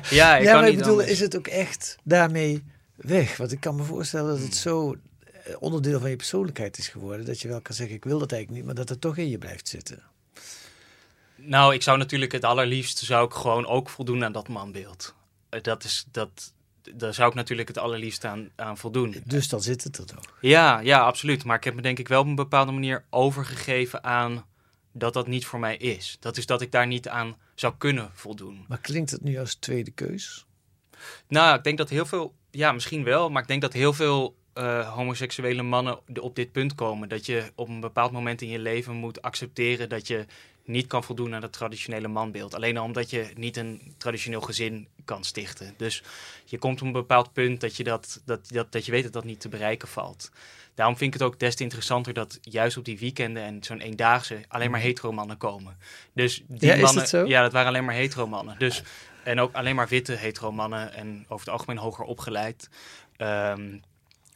[0.10, 1.10] ja, ik ja, kan maar ik niet bedoel, anders.
[1.10, 2.64] is het ook echt daarmee
[2.96, 3.38] weg?
[3.38, 4.72] Want ik kan me voorstellen dat het Hmm.
[4.72, 4.96] zo
[5.60, 7.26] onderdeel van je persoonlijkheid is geworden.
[7.26, 9.30] Dat je wel kan zeggen, ik wil dat eigenlijk niet, maar dat het toch in
[9.30, 10.04] je blijft zitten.
[11.36, 15.16] Nou, ik zou natuurlijk het allerliefst zou ik gewoon ook voldoen aan dat manbeeld.
[15.50, 16.54] Eh, Dat is dat.
[16.96, 19.22] Daar zou ik natuurlijk het allerliefst aan, aan voldoen.
[19.26, 20.38] Dus dan zit het er toch.
[20.42, 21.44] Ja, ja, absoluut.
[21.44, 24.46] Maar ik heb me denk ik wel op een bepaalde manier overgegeven aan
[24.92, 26.18] dat dat niet voor mij is.
[26.20, 28.66] Dat is dat ik daar niet aan zou kunnen voldoen.
[28.68, 30.46] Maar klinkt het nu als tweede keus?
[31.28, 34.37] Nou, ik denk dat heel veel, ja, misschien wel, maar ik denk dat heel veel
[34.58, 37.10] eh, homoseksuele mannen op dit punt komen.
[37.10, 40.26] Dat je op een bepaald moment in je leven moet accepteren dat je
[40.66, 42.56] niet kan voldoen aan het traditionele manbeeld.
[42.56, 45.74] Alleen al omdat je niet een traditioneel gezin kan stichten.
[45.78, 46.04] Dus
[46.46, 49.14] je komt op een bepaald punt dat je, dat, dat, dat, dat je weet dat
[49.14, 50.32] dat niet te bereiken valt.
[50.76, 53.80] Daarom vind ik het ook des te interessanter dat juist op die weekenden en zo'n
[53.80, 54.88] eendaagse alleen maar mhm.
[54.88, 55.78] hetero mannen komen.
[56.14, 57.26] Dus die ja, mannen, is dat zo?
[57.26, 58.56] Ja, dat waren alleen maar hetero mannen.
[58.58, 58.84] Dus,
[59.24, 62.70] en ook alleen maar witte hetero mannen en over het algemeen hoger opgeleid.
[63.18, 63.82] Um,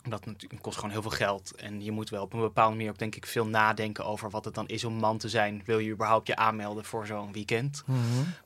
[0.09, 0.25] dat
[0.61, 1.55] kost gewoon heel veel geld.
[1.55, 4.45] En je moet wel op een bepaalde manier ook denk ik veel nadenken over wat
[4.45, 5.61] het dan is om man te zijn.
[5.65, 7.83] Wil je überhaupt je aanmelden voor zo'n weekend?
[7.85, 7.99] Mhm.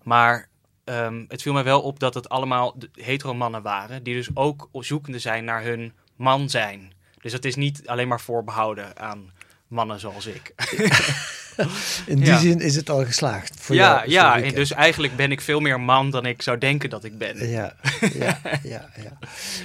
[0.03, 0.49] Maar
[0.85, 4.03] um, het viel mij wel op dat het allemaal hetero mannen waren.
[4.03, 6.93] Die dus ook zoekende zijn naar hun man zijn.
[7.21, 9.31] Dus het is niet alleen maar voorbehouden aan
[9.67, 10.53] mannen zoals ik.
[12.05, 13.55] In die zin is het al geslaagd.
[13.59, 16.57] Voor ja, jou, ja en dus eigenlijk ben ik veel meer man dan ik zou
[16.57, 17.49] denken dat ik ben.
[17.49, 17.75] Ja,
[18.13, 19.17] ja, ja, ja.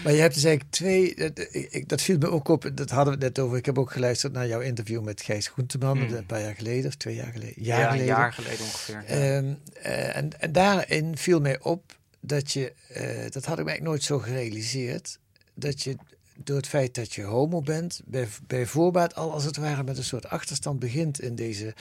[0.04, 3.14] Maar je hebt dus eigenlijk twee, dat, ik, dat viel me ook op, dat hadden
[3.14, 3.56] we net over.
[3.56, 6.14] Ik heb ook geluisterd naar jouw interview met Gijs Groenteman, hmm.
[6.14, 7.62] een paar jaar geleden, of twee jaar geleden.
[7.62, 8.08] Jaar ja, geleden.
[8.08, 9.04] een jaar geleden ongeveer.
[9.06, 13.82] Ehm, eh, en, en daarin viel mij op dat je, uh, dat had ik eigenlijk
[13.82, 15.18] nooit zo gerealiseerd,
[15.54, 15.96] dat je
[16.44, 19.98] door het feit dat je homo bent, bij, bij voorbaat al als het ware met
[19.98, 21.74] een soort achterstand begint in deze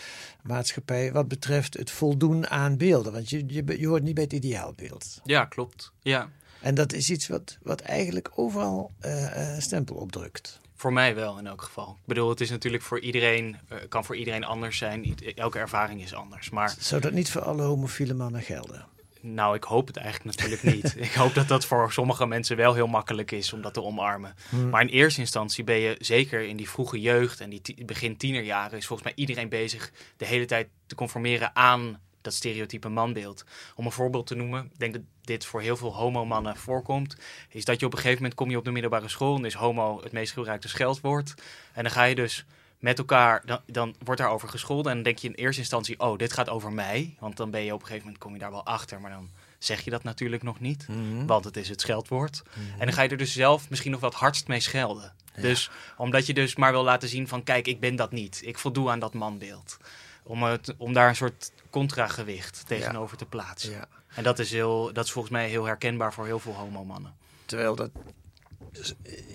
[0.44, 3.14] maatschappij wat betreft het voldoen aan beelden.
[3.14, 5.22] Want je, je, je hoort niet bij het ideaalbeeld.
[5.24, 5.92] Ja, klopt.
[6.02, 6.30] Ja.
[6.62, 10.60] En dat is iets wat, wat eigenlijk overal uh, stempel opdrukt.
[10.76, 11.90] Voor mij wel in elk geval.
[11.90, 15.18] Ik bedoel, het is natuurlijk voor iedereen, uh, kan voor iedereen anders zijn.
[15.36, 16.50] Elke ervaring is anders.
[16.50, 16.76] Maar...
[16.80, 18.86] Zou dat niet voor alle homofiele mannen gelden?
[19.22, 20.96] Nou, ik hoop het eigenlijk natuurlijk niet.
[21.08, 24.36] ik hoop dat dat voor sommige mensen wel heel makkelijk is om dat te omarmen.
[24.50, 24.70] Hmm.
[24.70, 28.78] Maar in eerste instantie ben je zeker in die vroege jeugd en die begin tienerjaren
[28.78, 33.46] is volgens mij iedereen bezig de hele tijd te conformeren aan dat stereotype manbeeld.
[33.76, 37.16] Om een voorbeeld te noemen, ik denk dat dit voor heel veel homo-mannen voorkomt,
[37.50, 39.54] is dat je op een gegeven moment kom je op de middelbare school en is
[39.54, 41.34] homo het meest gebruikte scheldwoord.
[41.74, 42.46] En dan ga je dus
[42.80, 44.92] met elkaar, dan, dan wordt daarover gescholden.
[44.92, 47.16] En dan denk je in eerste instantie, oh, dit gaat over mij.
[47.20, 49.02] Want dan ben je op een gegeven moment, kom je daar wel achter.
[49.02, 50.88] Maar dan zeg je dat natuurlijk nog niet.
[50.88, 51.26] Mhm.
[51.26, 52.42] Want het is het scheldwoord.
[52.44, 52.80] Mhm.
[52.80, 55.14] En dan ga je er dus zelf misschien nog wat hardst mee schelden.
[55.36, 58.42] Dus omdat je dus maar wil laten zien van, kijk, ik ben dat niet.
[58.44, 59.78] Ik voldoe aan dat manbeeld.
[60.24, 63.72] Om, het, om daar een soort contragewicht tegenover te plaatsen.
[63.72, 63.88] Ja.
[64.16, 67.16] En dat is, heel, dat is volgens mij heel herkenbaar voor heel veel homomannen.
[67.46, 67.90] Terwijl dat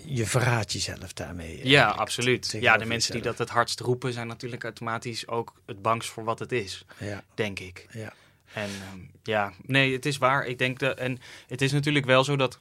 [0.04, 1.68] je verraadt jezelf daarmee.
[1.68, 2.56] Ja, absoluut.
[2.60, 6.24] Ja, de mensen die dat het hardst roepen zijn natuurlijk automatisch ook het bangst voor
[6.24, 7.22] wat het is, ja.
[7.34, 7.86] denk ik.
[7.90, 8.12] Ja.
[8.52, 10.46] En ehm, ja, nee, het is waar.
[10.46, 12.58] Ik denk dat, en het is natuurlijk wel zo dat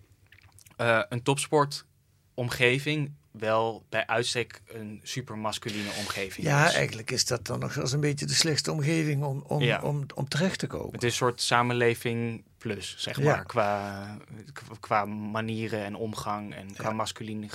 [0.78, 7.60] uh, een topsportomgeving wel bij uitstek een super masculine omgeving ja, eigenlijk is dat dan
[7.60, 10.92] nog wel een beetje de slechtste omgeving om, om, om, om terecht te komen.
[10.92, 14.18] Het is een soort samenleving plus, zeg maar, qua,
[14.80, 17.48] qua manieren en omgang en qua masculine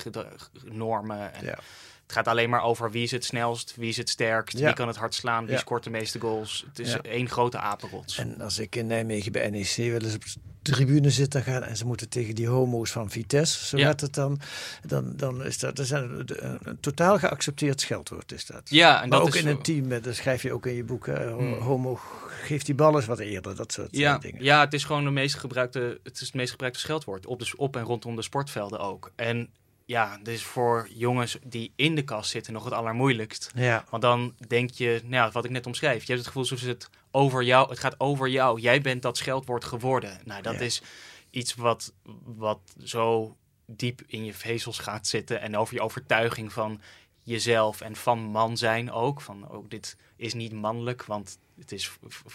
[0.64, 1.34] normen.
[1.34, 4.72] En Het gaat alleen maar over wie is het snelst, wie is het sterkst, wie
[4.72, 6.64] kan het hard slaan, wie scoort de meeste goals.
[6.68, 8.18] Het is één grote apenrots.
[8.18, 10.22] En als ik in Nijmegen bij NEC wel eens op
[10.62, 14.40] tribune zitten gaan en ze moeten tegen die homo's van Vitesse, zo gaat het dan,
[14.86, 16.24] dan, dan is dat, dat een,
[16.62, 18.62] een, totaal geaccepteerd scheldwoord is dat.
[18.64, 20.84] Ja, en maar dat ook is in een team, dat schrijf je ook in je
[20.84, 21.54] boek, hmm.
[21.54, 22.00] homo
[22.38, 24.44] geeft die bal eens wat eerder, dat soort ja, dingen.
[24.44, 27.52] Ja, het is gewoon de meest gebruikte, het is het meest gebruikte scheldwoord op, de,
[27.56, 29.12] op en rondom de sportvelden ook.
[29.16, 29.50] En
[29.84, 33.50] ja, dus voor jongens die in de kast zitten nog het allermoeilijkst.
[33.54, 33.84] Ja.
[33.90, 36.90] Want dan denk je, nou, wat ik net omschrijf, je hebt het gevoel alsof het
[37.10, 38.60] over jou, het gaat over jou.
[38.60, 40.20] Jij bent dat scheldwoord geworden.
[40.24, 40.82] Nou, dat is
[41.30, 41.92] iets wat,
[42.24, 46.80] wat zo diep in je vezels gaat zitten en over je overtuiging van
[47.22, 49.20] jezelf en van man zijn ook.
[49.20, 51.90] Van ook dit is niet mannelijk, want het is,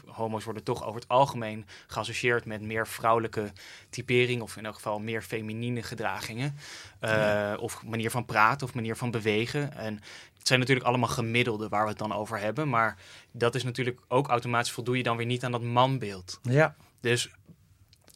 [0.06, 3.52] homo's worden toch over het algemeen geassocieerd met meer vrouwelijke
[3.90, 6.58] typering, of in elk geval meer feminine gedragingen.
[7.02, 9.74] Uh, Of manier van praten of manier van bewegen.
[9.74, 9.94] En
[10.38, 12.70] het zijn natuurlijk allemaal gemiddelden waar we het dan over hebben.
[12.70, 12.98] Maar
[13.32, 16.40] dat is natuurlijk ook automatisch voldoe je dan weer niet aan dat manbeeld.
[16.42, 16.76] Ja.
[17.00, 17.30] Dus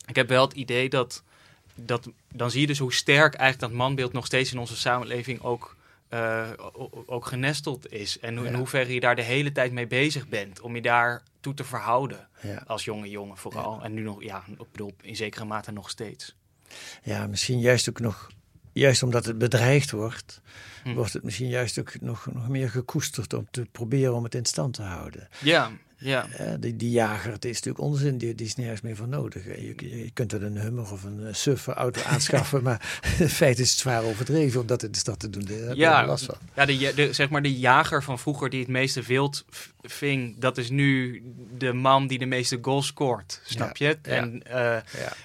[0.06, 1.24] ik heb wel het idee dat,
[1.76, 5.41] dat dan zie je dus hoe sterk eigenlijk dat manbeeld nog steeds in onze samenleving
[5.41, 5.76] ook
[6.10, 6.50] uh,
[7.06, 8.20] ook genesteld is.
[8.20, 10.62] En in hoeverre je daar de hele tijd mee bezig bent.
[10.62, 12.28] Om je daar toe te verhouden.
[12.65, 13.82] Als jonge jongen vooral.
[13.84, 16.36] En nu nog, ja, ik bedoel, in zekere mate nog steeds.
[17.04, 18.28] Ja, misschien juist ook nog.
[18.74, 20.41] Juist omdat het bedreigd wordt,
[20.84, 20.93] hm.
[20.93, 24.46] wordt het misschien juist ook nog, nog meer gekoesterd om te proberen om het in
[24.46, 25.28] stand te houden.
[25.39, 26.27] Ja, ja.
[26.60, 29.45] die, die jager, het is natuurlijk onzin, die, die is nergens meer voor nodig.
[29.45, 33.69] Je, je kunt er een Hummer of een Surfer auto aanschaffen, maar in feite is
[33.69, 35.45] het zwaar overdreven om dat in de stad te doen.
[35.45, 36.36] Daar ja, last van.
[36.55, 39.45] ja de, de, zeg maar de jager van vroeger die het meeste wild
[39.81, 41.23] ving, dat is nu
[41.57, 43.41] de man die de meeste goals scoort.
[43.45, 43.97] Snap je?
[44.01, 44.77] En, uh,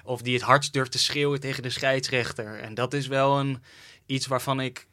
[0.04, 2.60] Of die het hardst durft te schreeuwen tegen de scheidsrechter.
[2.60, 3.62] En dat is wel een,
[4.06, 4.86] iets waarvan ik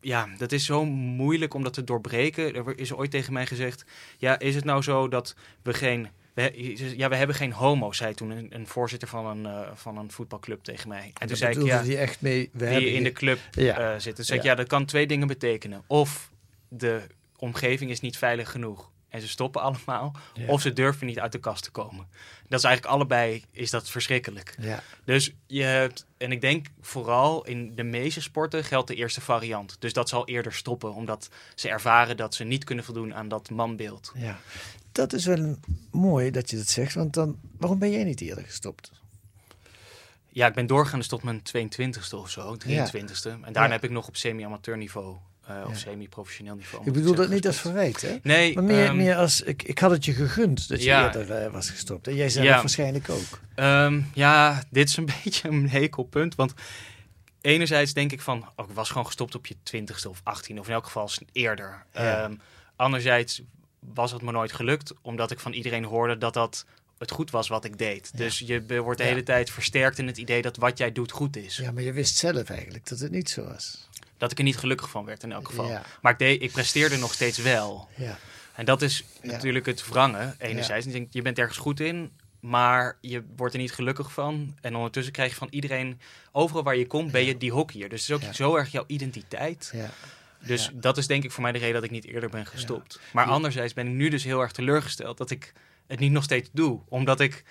[0.00, 2.54] ja, dat is zo moeilijk om dat te doorbreken.
[2.54, 3.84] Er is ooit tegen mij gezegd:
[4.18, 6.08] ja, is het nou zo dat we geen.
[6.34, 9.98] We, ja, we hebben geen homo, zei toen een, een voorzitter van een, uh, van
[9.98, 11.10] een voetbalclub tegen mij.
[11.18, 13.94] En toen zei ik, ja, die echt mee, we die in de club ja.
[13.94, 14.24] uh, zitten.
[14.24, 14.44] Zei ja.
[14.44, 15.82] ik, ja, dat kan twee dingen betekenen.
[15.86, 16.30] Of
[16.68, 17.00] de
[17.36, 20.16] omgeving is niet veilig genoeg en ze stoppen allemaal.
[20.34, 20.46] Ja.
[20.46, 22.06] Of ze durven niet uit de kast te komen.
[22.48, 24.54] Dat is eigenlijk allebei is dat verschrikkelijk.
[24.60, 24.82] Ja.
[25.04, 29.76] Dus je hebt, en ik denk vooral in de meeste sporten geldt de eerste variant.
[29.78, 33.50] Dus dat zal eerder stoppen, omdat ze ervaren dat ze niet kunnen voldoen aan dat
[33.50, 34.12] manbeeld.
[34.14, 34.38] Ja,
[34.92, 35.56] dat is wel
[35.90, 38.92] mooi dat je dat zegt, want dan, waarom ben jij niet eerder gestopt?
[40.28, 43.22] Ja, ik ben doorgaan tot mijn 22ste of zo, 23ste.
[43.22, 43.38] Ja.
[43.42, 45.16] En daarna heb ik nog op semi-amateur niveau
[45.50, 45.64] uh, ja.
[45.66, 46.86] of semi-professioneel niveau.
[46.86, 48.16] Ik bedoel dat niet als verwijt, hè?
[48.22, 48.54] Nee.
[48.54, 51.06] Maar meer, um, meer als, ik, ik had het je gegund dat je ja.
[51.06, 52.06] eerder uh, was gestopt.
[52.06, 52.56] En jij zelf ja.
[52.56, 53.40] waarschijnlijk ook.
[53.56, 56.54] Um, ja, dit is een beetje een hekelpunt, want
[57.40, 60.66] enerzijds denk ik van, oh, ik was gewoon gestopt op je twintigste of 18 of
[60.66, 61.84] in elk geval eerder.
[61.98, 62.40] Um,
[62.76, 63.42] anderzijds
[63.94, 66.64] was het me nooit gelukt, omdat ik van iedereen hoorde dat dat
[66.98, 68.10] het goed was wat ik deed.
[68.12, 68.18] Ja.
[68.18, 71.36] Dus je wordt de hele tijd versterkt in het idee dat wat jij doet goed
[71.36, 71.56] is.
[71.56, 74.56] Ja, maar je wist zelf eigenlijk dat het niet zo was dat ik er niet
[74.56, 75.68] gelukkig van werd in elk geval.
[75.68, 75.82] Ja.
[76.00, 77.88] Maar ik, deed, ik presteerde nog steeds wel.
[77.94, 78.18] Ja.
[78.54, 80.86] En dat is natuurlijk het wrangen, enerzijds.
[80.86, 81.04] Ja.
[81.10, 84.56] Je bent ergens goed in, maar je wordt er niet gelukkig van.
[84.60, 86.00] En ondertussen krijg je van iedereen,
[86.32, 87.88] overal waar je komt, ben je die hockeyer.
[87.88, 89.74] Dus het is ook zo erg jouw identiteit.
[90.40, 93.00] Dus dat is denk ik voor mij de reden dat ik niet eerder ben gestopt.
[93.12, 95.52] Maar anderzijds ben ik nu dus heel erg teleurgesteld dat ik
[95.86, 96.80] het niet nog steeds doe.
[96.88, 97.44] Omdat ik,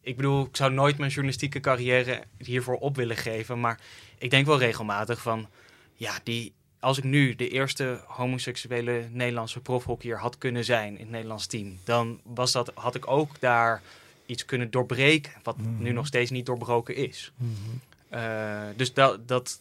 [0.00, 3.60] ik bedoel, ik zou nooit mijn journalistieke carrière hiervoor op willen geven.
[3.60, 3.80] Maar
[4.18, 5.48] ik denk wel regelmatig van
[6.00, 11.10] ja, die, als ik nu de eerste homoseksuele Nederlandse profhockeyer had kunnen zijn in het
[11.10, 13.82] Nederlands team, dan was dat, had ik ook daar
[14.26, 15.82] iets kunnen doorbreken, wat mm -hmm.
[15.82, 17.32] nu nog steeds niet doorbroken is.
[17.36, 17.80] Mm -hmm.
[18.18, 19.60] uh, dus dat, dat,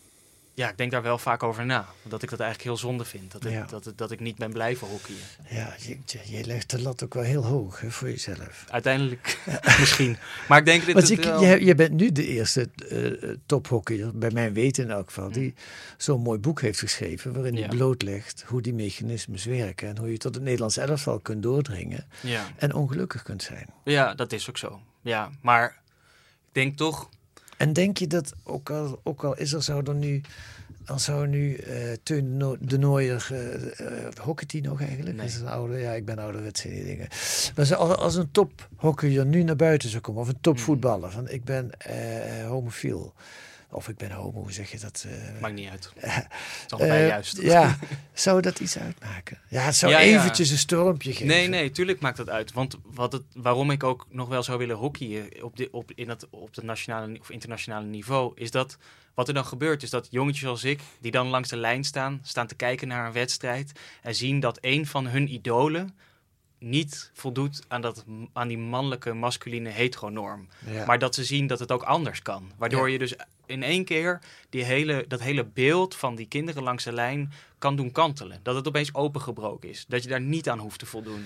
[0.60, 1.86] ja, ik denk daar wel vaak over na.
[2.04, 3.32] Dat ik dat eigenlijk heel zonde vind.
[3.32, 3.66] Dat ik, Ja.
[3.66, 5.20] dat, dat ik niet ben blijven hockeyen.
[5.50, 8.66] Ja, je, je- legt de lat ook wel heel hoog hè, voor jezelf.
[8.70, 9.40] Uiteindelijk
[9.80, 10.18] misschien.
[10.48, 14.18] Maar ik denk dat het ik, wel- je, je bent nu de eerste eh tophockeyer,
[14.18, 15.54] bij mijn weten in elk geval, die
[15.98, 17.68] zo'n mooi boek heeft geschreven waarin hij Ja.
[17.70, 22.46] blootlegt hoe die mechanismes werken en hoe je tot het Nederlands elftal kunt doordringen Ja.
[22.58, 23.66] en ongelukkig kunt zijn.
[23.84, 24.80] ja, dat is ook zo.
[25.02, 25.82] Ja, maar
[26.48, 27.10] ik denk toch...
[27.60, 30.22] En denk je dat, ook al, ook al is er, zou er nu,
[30.86, 35.16] al zou nu eh Teun No- de Nooier, eh eh, hockeyt hij nog eigenlijk?
[35.18, 35.26] Nee.
[35.26, 37.08] Is een oude, ja, ik ben ouderwets in die dingen.
[37.56, 41.44] Maar als, als een tophockeyer nu naar buiten zou komen, of een topvoetballer, van ik
[41.44, 43.14] ben eh homofiel.
[43.72, 45.06] Of ik ben homo, hoe zeg je dat?
[45.08, 45.92] eh, Maakt niet uit.
[45.98, 46.18] eh,
[46.68, 47.42] Toch bij eh, juist.
[47.42, 47.78] Ja,
[48.14, 49.38] zou dat iets uitmaken?
[49.48, 50.18] Ja, het zou Ja, ja.
[50.20, 51.28] eventjes een stormpje geven.
[51.28, 52.52] Nee, nee, tuurlijk maakt dat uit.
[52.52, 56.08] Want wat het, waarom ik ook nog wel zou willen hockeyen op, de, op, in
[56.08, 58.78] dat, op het nationale of internationale niveau, is dat
[59.14, 62.20] wat er dan gebeurt, is dat jongetjes als ik, die dan langs de lijn staan,
[62.24, 65.96] staan te kijken naar een wedstrijd en zien dat een van hun idolen
[66.60, 70.48] niet voldoet aan, dat, aan die mannelijke, masculine heteronorm.
[70.66, 70.86] Ja.
[70.86, 72.52] Maar dat ze zien dat het ook anders kan.
[72.58, 72.94] Waardoor Ja.
[72.94, 73.14] je dus
[73.50, 77.76] in één keer die hele, dat hele beeld van die kinderen langs de lijn kan
[77.76, 78.40] doen kantelen.
[78.44, 79.86] Dat het opeens opengebroken is.
[79.88, 81.26] Dat je daar niet aan hoeft te voldoen.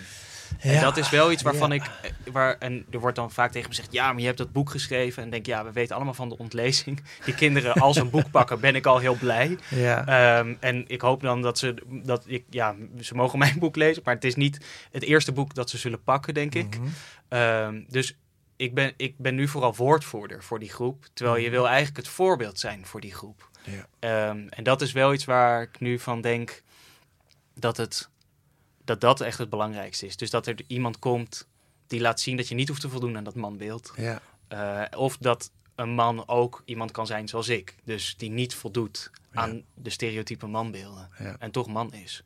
[0.59, 1.75] En dat is wel iets waarvan ja.
[1.75, 1.81] ik...
[2.01, 3.93] eh, Waar, en er wordt dan vaak tegen me gezegd...
[3.93, 5.23] Ja, maar je hebt dat boek geschreven.
[5.23, 7.03] En denk ja, we weten allemaal van de ontlezing.
[7.25, 9.57] Die kinderen als een boek pakken, ben ik al heel blij.
[9.69, 10.05] Ja.
[10.07, 11.75] Ehm, en ik hoop dan dat ze...
[11.87, 14.01] Dat ik, ja, ze mogen mijn boek lezen.
[14.05, 16.77] Maar het is niet het eerste boek dat ze zullen pakken, denk ik.
[16.77, 16.87] Mhm.
[17.27, 18.17] Ehm, dus
[18.55, 21.05] ik ben, ik ben nu vooral woordvoerder voor die groep.
[21.13, 23.49] Terwijl je wil eigenlijk het voorbeeld zijn voor die groep.
[23.63, 23.87] Ja.
[23.99, 26.63] Ehm, en dat is wel iets waar ik nu van denk
[27.53, 28.09] dat, het,
[28.83, 30.17] dat dat echt het belangrijkste is.
[30.17, 31.47] Dus dat er iemand komt
[31.87, 33.93] die laat zien dat je niet hoeft te voldoen aan dat manbeeld.
[33.95, 34.21] Ja.
[34.47, 37.75] Eh, of dat een man ook iemand kan zijn zoals ik.
[37.83, 41.09] Dus die niet voldoet aan de stereotype manbeelden.
[41.39, 42.23] En toch man is.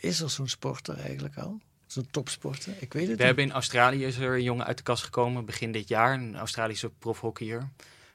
[0.00, 1.60] Is er zo'n sporter eigenlijk al?
[1.92, 2.72] Zo'n topsporter?
[2.78, 3.18] Ik weet het We niet.
[3.22, 6.14] hebben in Australië is er een jongen uit de kast gekomen begin dit jaar.
[6.14, 7.68] Een Australische profhockeyer.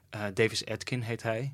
[0.09, 1.53] Eh Davis Atkin heet hij.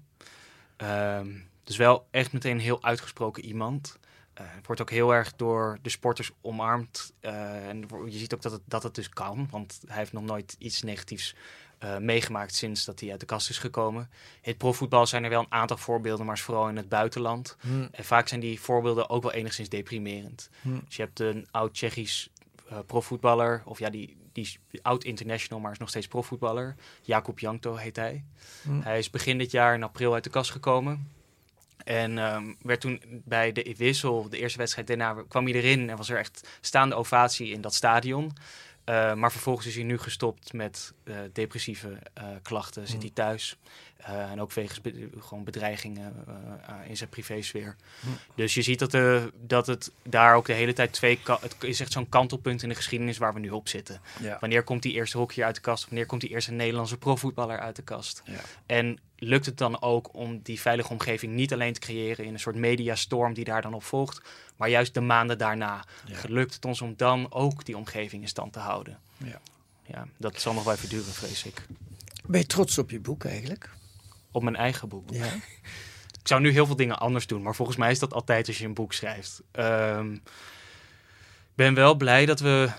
[0.78, 1.28] Ehm,
[1.64, 4.00] dus wel echt meteen een heel uitgesproken iemand.
[4.34, 7.14] Eh, het wordt ook heel erg door de sporters omarmd.
[7.20, 9.48] Eh, en je ziet ook dat het, dat het dus kan.
[9.52, 11.36] Want hij heeft nog nooit iets negatiefs
[11.82, 14.10] eh, meegemaakt sinds dat hij uit de kast is gekomen.
[14.12, 17.58] In het profvoetbal zijn er wel een aantal voorbeelden, maar is vooral in het buitenland.
[17.60, 17.88] Hm.
[17.92, 20.50] En vaak zijn die voorbeelden ook wel enigszins deprimerend.
[20.62, 20.80] Hm.
[20.86, 22.30] Dus je hebt een oud Tsjechisch
[22.70, 26.76] eh, profvoetballer, of ja, die, die oud international, maar is nog steeds profvoetballer.
[27.02, 28.24] Jakub Jankto heet hij.
[28.62, 28.82] Hm.
[28.82, 31.10] Hij is begin dit jaar in april uit de kast gekomen.
[31.84, 35.98] En ehm, werd toen bij de wissel, de eerste wedstrijd daarna, kwam hij erin en
[35.98, 38.32] was er echt staande ovatie in dat stadion.
[38.86, 42.88] Uh, maar vervolgens is hij nu gestopt met uh, depressieve uh, klachten.
[42.88, 43.02] Zit Mm.
[43.02, 43.58] hij thuis.
[44.02, 46.26] en ook wegens be gewoon bedreigingen
[46.88, 47.76] in zijn privésfeer.
[48.00, 48.18] Mm.
[48.36, 51.20] Dus je ziet dat, de, dat het daar ook de hele tijd twee...
[51.42, 54.02] Het is echt zo'n kantelpunt in de geschiedenis waar we nu op zitten.
[54.20, 54.38] Ja.
[54.40, 55.86] Wanneer komt die eerste hockeyer uit de kast?
[55.86, 58.22] Wanneer komt die eerste Nederlandse profvoetballer uit de kast?
[58.26, 58.40] Ja.
[58.66, 62.40] En lukt het dan ook om die veilige omgeving niet alleen te creëren in een
[62.40, 64.22] soort mediastorm die daar dan op volgt,
[64.56, 65.84] maar juist de maanden daarna.
[66.06, 66.18] Ja.
[66.28, 69.00] Lukt het ons om dan ook die omgeving in stand te houden?
[69.18, 69.42] Ja.
[69.86, 71.66] ja, dat zal nog wel even duren, vrees ik.
[72.26, 73.70] Ben je trots op je boek eigenlijk?
[74.32, 75.10] Op mijn eigen boek?
[75.10, 75.26] Ja.
[76.22, 78.58] ik zou nu heel veel dingen anders doen, maar volgens mij is dat altijd als
[78.58, 79.42] je een boek schrijft.
[79.52, 80.22] Ik um,
[81.54, 82.70] ben wel blij dat we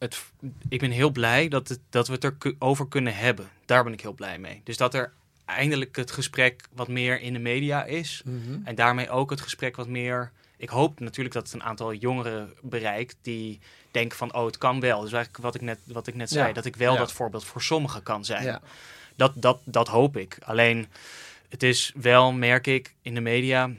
[0.00, 0.24] het,
[0.68, 3.48] ik ben heel blij dat, het, dat we het erover kunnen hebben.
[3.64, 4.60] Daar ben ik heel blij mee.
[4.64, 5.12] Dus dat er
[5.44, 8.22] eindelijk het gesprek wat meer in de media is.
[8.24, 8.60] Mm -hmm.
[8.64, 10.32] En daarmee ook het gesprek wat meer.
[10.56, 13.58] Ik hoop natuurlijk dat het een aantal jongeren bereikt die
[13.90, 15.00] denken van oh, het kan wel.
[15.00, 16.52] Dus eigenlijk wat ik net, wat ik net zei, Ja.
[16.52, 16.98] dat ik wel Ja.
[16.98, 18.44] dat voorbeeld voor sommigen kan zijn.
[18.44, 18.60] Ja.
[19.16, 20.38] Dat, dat, dat hoop ik.
[20.42, 20.88] Alleen
[21.48, 23.70] het is wel, merk ik, in de media.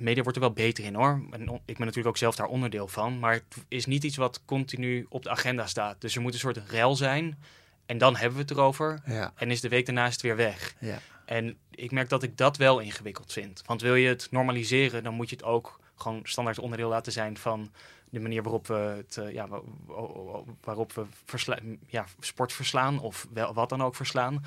[0.00, 1.22] Media wordt er wel beter in hoor.
[1.30, 3.18] En ik ben natuurlijk ook zelf daar onderdeel van.
[3.18, 6.00] Maar het is niet iets wat continu op de agenda staat.
[6.00, 7.38] Dus er moet een soort rel zijn.
[7.86, 9.02] En dan hebben we het erover.
[9.06, 9.32] Ja.
[9.36, 10.74] En is de week daarna weer weg.
[10.80, 10.98] Ja.
[11.24, 13.62] En ik merk dat ik dat wel ingewikkeld vind.
[13.66, 17.36] Want wil je het normaliseren, dan moet je het ook gewoon standaard onderdeel laten zijn
[17.36, 17.72] van
[18.10, 23.00] de manier waarop we het, eh, ja, wa- wa- waarop we versla- ja, sport verslaan
[23.00, 24.44] of wel, wat dan ook verslaan.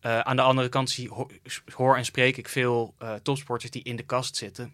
[0.00, 1.28] Eh, aan de andere kant zie, ho-
[1.74, 4.72] hoor en spreek ik veel eh, topsporters die in de kast zitten.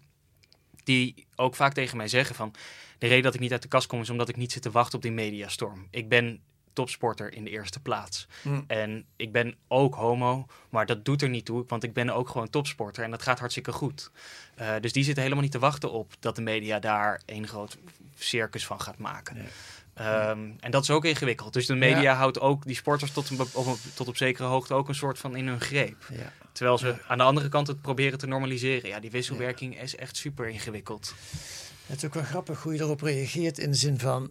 [0.87, 2.53] Die ook vaak tegen mij zeggen van...
[2.97, 4.71] De reden dat ik niet uit de kast kom is omdat ik niet zit te
[4.71, 5.87] wachten op die mediastorm.
[5.91, 6.41] Ik ben
[6.73, 8.27] topsporter in de eerste plaats.
[8.41, 8.61] Hm.
[8.67, 12.29] En ik ben ook homo, maar dat doet er niet toe, want ik ben ook
[12.29, 14.11] gewoon topsporter en dat gaat hartstikke goed.
[14.55, 17.77] Eh, dus die zitten helemaal niet te wachten op dat de media daar een groot
[18.15, 19.45] circus van gaat maken.
[19.97, 21.53] Ehm, en dat is ook ingewikkeld.
[21.53, 22.15] Dus de media Ja.
[22.15, 25.19] houdt ook die sporters tot, een, op, een- tot op zekere hoogte ook een soort
[25.19, 25.95] van in hun greep.
[26.13, 26.31] Ja.
[26.51, 28.89] Terwijl ze aan de andere kant het proberen te normaliseren.
[28.89, 31.13] Ja, die wisselwerking is echt super ingewikkeld.
[31.85, 34.29] Het is ook wel grappig hoe je erop reageert in de zin van,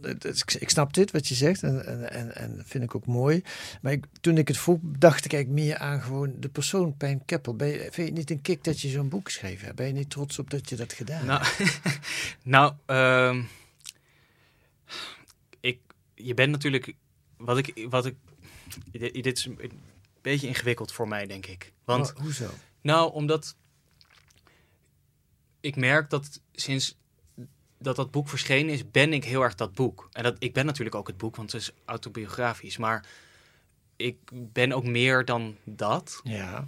[0.59, 3.43] ik- snap dit wat je zegt en, en, en, en vind ik ook mooi.
[3.81, 7.23] Maar ik, toen ik het vroeg, dacht ik eigenlijk meer aan gewoon de persoon Pijn
[7.25, 7.55] Keppel.
[7.57, 9.77] Ben je, vind je het niet een kick dat je zo'n boek geschreven hebt?
[9.77, 11.81] Ben je niet trots op dat je dat gedaan Nou, hebt?
[12.43, 13.45] nou ehm, ik,
[16.17, 16.95] je bent natuurlijk,
[17.37, 18.15] wat ik, wat ik,
[18.91, 19.59] dit, is een
[20.23, 21.73] beetje ingewikkeld voor mij, denk ik.
[21.85, 22.51] Want, Wa- hoezo?
[22.81, 23.57] Nou, omdat
[25.61, 26.97] ik merk dat sinds
[27.79, 30.09] dat dat boek verschenen is, ben ik heel erg dat boek.
[30.13, 32.77] En dat, ik ben natuurlijk ook het boek, want het is autobiografisch.
[32.77, 33.07] Maar
[33.97, 36.21] ik ben ook meer dan dat.
[36.25, 36.67] Ja.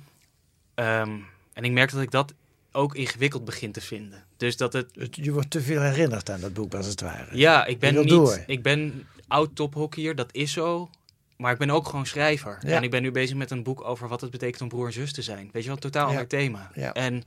[0.75, 1.19] Ehm,
[1.53, 2.35] en ik merk dat ik dat
[2.73, 4.25] ook ingewikkeld begin te vinden.
[4.37, 4.89] Dus dat het...
[5.11, 7.37] Je wordt te veel herinnerd aan dat boek, als het ware.
[7.37, 8.09] Ja, ik ben niet...
[8.09, 8.43] door.
[8.47, 10.91] Ik ben oud tophockeyer, dat is zo.
[11.37, 12.59] Maar ik ben ook gewoon schrijver.
[12.67, 12.77] Ja.
[12.77, 14.93] En ik ben nu bezig met een boek over wat het betekent om broer en
[14.93, 15.51] zus te zijn.
[15.53, 16.11] Weet je wel, totaal Ja.
[16.11, 16.71] ander thema.
[16.75, 16.93] Ja.
[16.93, 17.23] En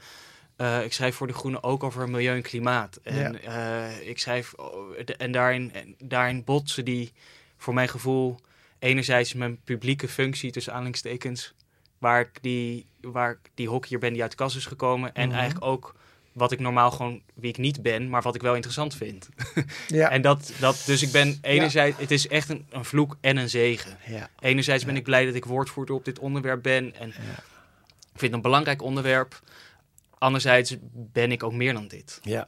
[0.56, 3.00] eh, ik schrijf voor De Groene ook over milieu en klimaat.
[3.04, 4.54] En eh, ik schrijf...
[4.54, 7.12] oh, en daarin, en daarin botsen die,
[7.58, 8.40] voor mijn gevoel...
[8.80, 11.54] Enerzijds mijn publieke functie, tussen aanhalingstekens...
[11.98, 15.14] Waar ik die, waar ik die hockeyer ben die uit de kast is gekomen.
[15.14, 15.38] En Mhm.
[15.38, 15.96] eigenlijk ook
[16.32, 19.30] wat ik normaal gewoon, wie ik niet ben, maar wat ik wel interessant vind.
[19.88, 20.10] Ja.
[20.10, 23.50] En dat, dat, dus ik ben enerzijds, het is echt een, een vloek en een
[23.50, 23.98] zegen.
[24.08, 24.30] Ja.
[24.39, 26.96] Enerzijds ben ik blij dat ik woordvoerder op dit onderwerp ben.
[26.96, 29.41] En ik vind het een belangrijk onderwerp.
[30.22, 32.20] Anderzijds ben ik ook meer dan dit.
[32.22, 32.48] Ja.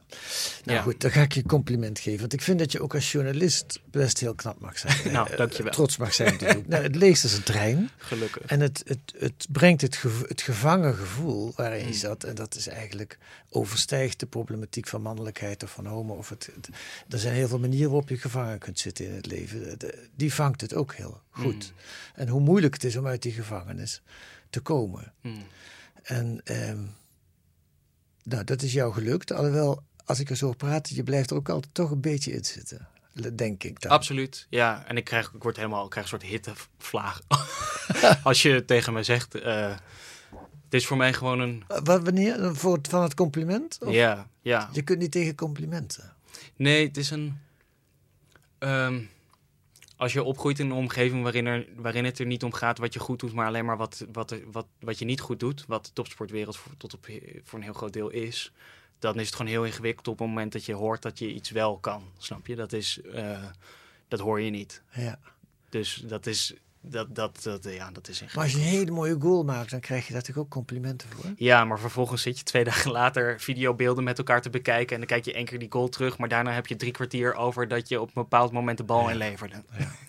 [0.64, 0.82] Nou Ja.
[0.82, 2.20] goed, dan ga ik je compliment geven.
[2.20, 4.96] Want ik vind dat je ook als journalist best heel knap mag zijn.
[5.12, 5.72] Nou, Eh, dankjewel.
[5.72, 6.36] Trots mag zijn.
[6.66, 7.90] Nou, het leest als een trein.
[7.96, 8.42] Gelukkig.
[8.42, 11.88] En het, het, het brengt het, gevo- het gevangen gevoel waarin Hmm.
[11.88, 12.24] je zat.
[12.24, 13.18] En dat is eigenlijk
[13.50, 16.14] overstijgt de problematiek van mannelijkheid of van homo.
[16.14, 16.68] Of het, het-
[17.08, 19.78] er zijn heel veel manieren waarop je gevangen kunt zitten in het leven.
[19.78, 21.64] De- die vangt het ook heel goed.
[21.64, 22.22] Hmm.
[22.22, 24.02] En hoe moeilijk het is om uit die gevangenis
[24.50, 25.12] te komen.
[25.20, 25.42] Hmm.
[26.02, 26.78] En ehm,
[28.24, 29.32] nou, dat is jou gelukt.
[29.32, 32.44] Alhoewel, als ik er zo praat, je blijft er ook altijd toch een beetje in
[32.44, 32.88] zitten.
[33.34, 33.90] Denk ik dan.
[33.90, 34.84] Absoluut, ja.
[34.86, 37.20] En ik, krijg, ik word helemaal, ik krijg een soort hittevlaag.
[38.22, 39.76] Als je tegen mij zegt, eh
[40.64, 41.64] het is voor mij gewoon een...
[41.68, 42.54] Eh, Wat, wanneer?
[42.56, 43.78] Voor het, van het compliment?
[43.80, 44.68] Of- Ja, ja.
[44.72, 46.12] Je kunt niet tegen complimenten.
[46.56, 47.38] Nee, het is een.
[48.58, 49.00] ehm,
[50.04, 52.92] als je opgroeit in een omgeving waarin, er, waarin het er niet om gaat wat
[52.92, 55.84] je goed doet, maar alleen maar wat, wat, wat, wat je niet goed doet, wat
[55.84, 57.06] de topsportwereld voor, tot op,
[57.42, 58.52] voor een heel groot deel is,
[58.98, 61.50] dan is het gewoon heel ingewikkeld op het moment dat je hoort dat je iets
[61.50, 62.02] wel kan.
[62.18, 62.56] Snap je?
[62.56, 63.44] Dat, is, eh,
[64.08, 64.82] dat hoor je niet.
[64.92, 65.18] Ja.
[65.68, 66.54] Dus dat is
[66.86, 69.80] dat, dat, dat, ja, dat is Maar als je een hele mooie goal maakt, dan
[69.80, 71.32] krijg je daar natuurlijk ook complimenten voor.
[71.36, 74.92] Ja, maar vervolgens zit je twee dagen later videobeelden met elkaar te bekijken.
[74.92, 76.18] En dan kijk je één keer die goal terug.
[76.18, 79.10] Maar daarna heb je drie kwartier over dat je op een bepaald moment de bal
[79.10, 79.62] inleverde.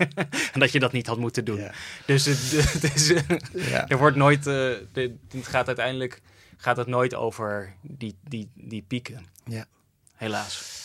[0.54, 1.68] en dat je dat niet had moeten doen.
[2.06, 2.52] Dus het,
[2.84, 4.48] het er wordt nooit.
[4.48, 6.22] Uh, het gaat uiteindelijk
[6.58, 9.26] gaat het nooit over die, die, die pieken.
[9.46, 9.66] Ja.
[10.16, 10.84] Helaas.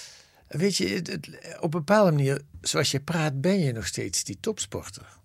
[0.48, 1.18] Weet je,
[1.56, 5.18] op een bepaalde manier, zoals je praat, ben je nog steeds die topsporter.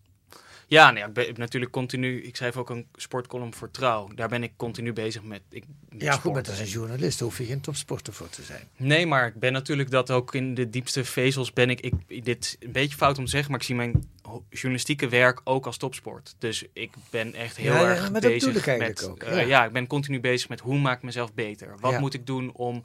[0.67, 2.23] Ja, nee, ik ben natuurlijk continu.
[2.23, 4.09] Ik schrijf ook een sportcolumn voor Trouw.
[4.15, 5.41] Daar ben ik continu bezig met.
[5.49, 5.63] Ik,
[5.97, 8.67] ja, goed, maar als een journalist hoef je geen topsporter voor te zijn.
[8.77, 11.81] Nee, maar ik ben natuurlijk dat ook in de diepste vezels ben ik.
[11.81, 14.09] ik dit een beetje fout om te zeggen, maar ik zie mijn
[14.49, 16.35] journalistieke werk ook als topsport.
[16.37, 19.09] Dus ik ben echt heel ja, erg maar bezig met.
[19.09, 19.65] Ook, uh, ja.
[19.65, 21.75] ik ben continu bezig met hoe maak ik mezelf beter.
[21.79, 22.83] Wat moet ik doen om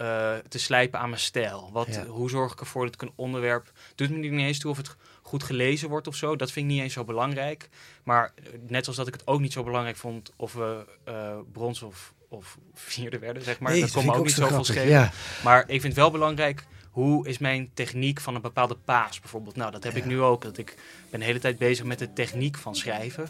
[0.00, 1.70] uh, te slijpen aan mijn stijl?
[1.72, 3.72] Wat, Hoe zorg ik ervoor dat ik een onderwerp.
[3.94, 4.96] Doet me niet eens toe of het
[5.26, 6.36] goed gelezen wordt of zo.
[6.36, 7.68] Dat vind ik niet eens zo belangrijk.
[8.02, 11.36] Maar eh, net zoals dat ik het ook niet zo belangrijk vond of we uh,
[11.52, 13.72] brons of, of vierde werden, zeg maar.
[13.72, 14.88] Nee, dat me ook, ook niet zo zoveel schelen.
[14.88, 15.12] ja.
[15.44, 19.56] Maar ik vind het wel belangrijk hoe is mijn techniek van een bepaalde paas bijvoorbeeld.
[19.56, 20.42] Nou, dat heb ik nu ook.
[20.42, 20.74] Dat ik
[21.10, 23.28] ben de hele tijd bezig met de techniek van schrijven.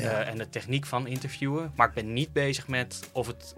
[0.00, 1.72] Uh, en de techniek van interviewen.
[1.76, 3.54] Maar ik ben niet bezig met of het,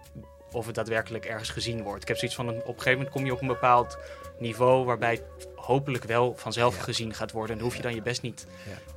[0.55, 2.02] of het daadwerkelijk ergens gezien wordt.
[2.02, 3.98] Ik heb zoiets van, een, op een gegeven moment kom je op een bepaald
[4.38, 5.22] niveau waarbij
[5.55, 7.50] hopelijk wel vanzelf gezien gaat worden.
[7.50, 8.46] En daar hoef je dan je best niet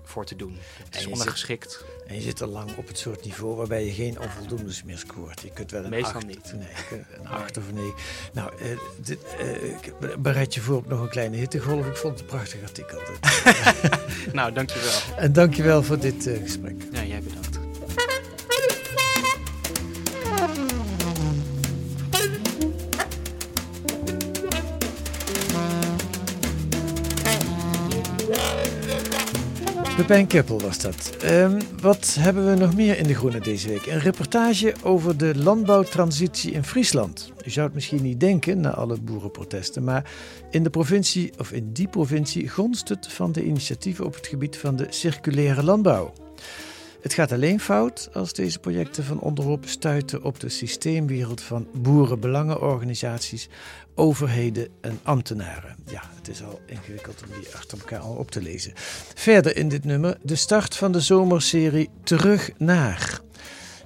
[0.04, 0.58] voor te doen.
[0.84, 1.86] Het is ondergeschikt.
[2.08, 5.42] En je zit al lang op het soort niveau waarbij je geen onvoldoendes meer scoort.
[5.42, 6.54] Je kunt wel een Meestal acht, niet.
[6.56, 7.94] Nee, een 8 of een 9.
[8.34, 11.88] Nou, uh, dit, uh, bereid je voor op nog een kleine hittegolf.
[11.88, 13.00] Ik vond het een prachtig artikel.
[14.34, 15.00] nou, dankjewel.
[15.18, 16.76] En dankjewel voor dit uh, gesprek.
[16.92, 17.67] Ja, jij bedankt.
[29.98, 31.16] Pepijn Keppel was dat.
[31.24, 33.86] Um, wat hebben we nog meer in De Groene deze week?
[33.86, 37.32] Een reportage over de landbouwtransitie in Friesland.
[37.46, 40.12] U zou het misschien niet denken na alle boerenprotesten, maar
[40.52, 44.58] in de provincie, of in die provincie, gonst het van de initiatieven op het gebied
[44.58, 46.14] van de circulaire landbouw.
[47.02, 53.50] Het gaat alleen fout als deze projecten van onderop stuiten op de systeemwereld van boerenbelangenorganisaties,
[53.96, 55.76] overheden en ambtenaren.
[55.86, 58.72] Ja, het is al ingewikkeld om die achter elkaar al op te lezen.
[59.16, 63.20] Verder in dit nummer de start van de zomerserie Terug naar.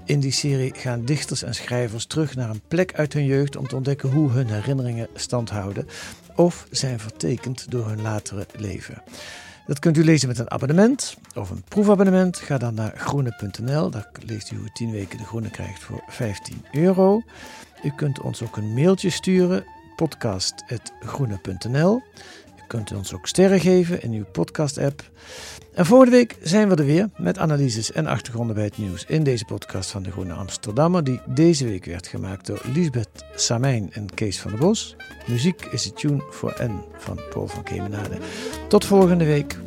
[0.06, 3.68] In die serie gaan dichters en schrijvers terug naar een plek uit hun jeugd om
[3.68, 5.88] te ontdekken hoe hun herinneringen stand houden
[6.36, 9.04] of zijn vertekend door hun latere leven.
[9.68, 12.38] Dat kunt u lezen met een abonnement of een proefabonnement.
[12.38, 13.90] Ga dan naar groene.nl.
[13.90, 17.22] Daar leest u hoe 10 weken de groene krijgt voor 15 euro.
[17.84, 19.64] U kunt ons ook een mailtje sturen,
[19.96, 22.02] podcast.groene.nl.
[22.72, 25.04] U kunt ons ook sterren geven in uw podcast-app.
[25.74, 29.24] En volgende week zijn we er weer met analyses en achtergronden bij het nieuws in
[29.24, 34.14] deze podcast van de Groene Amsterdammer, die deze week werd gemaakt door Lisbeth Samijn en
[34.14, 34.96] Kees van der Bos.
[35.28, 38.18] Muziek is de tune voor N van Paul van Kemenade.
[38.68, 39.58] Tot volgende week.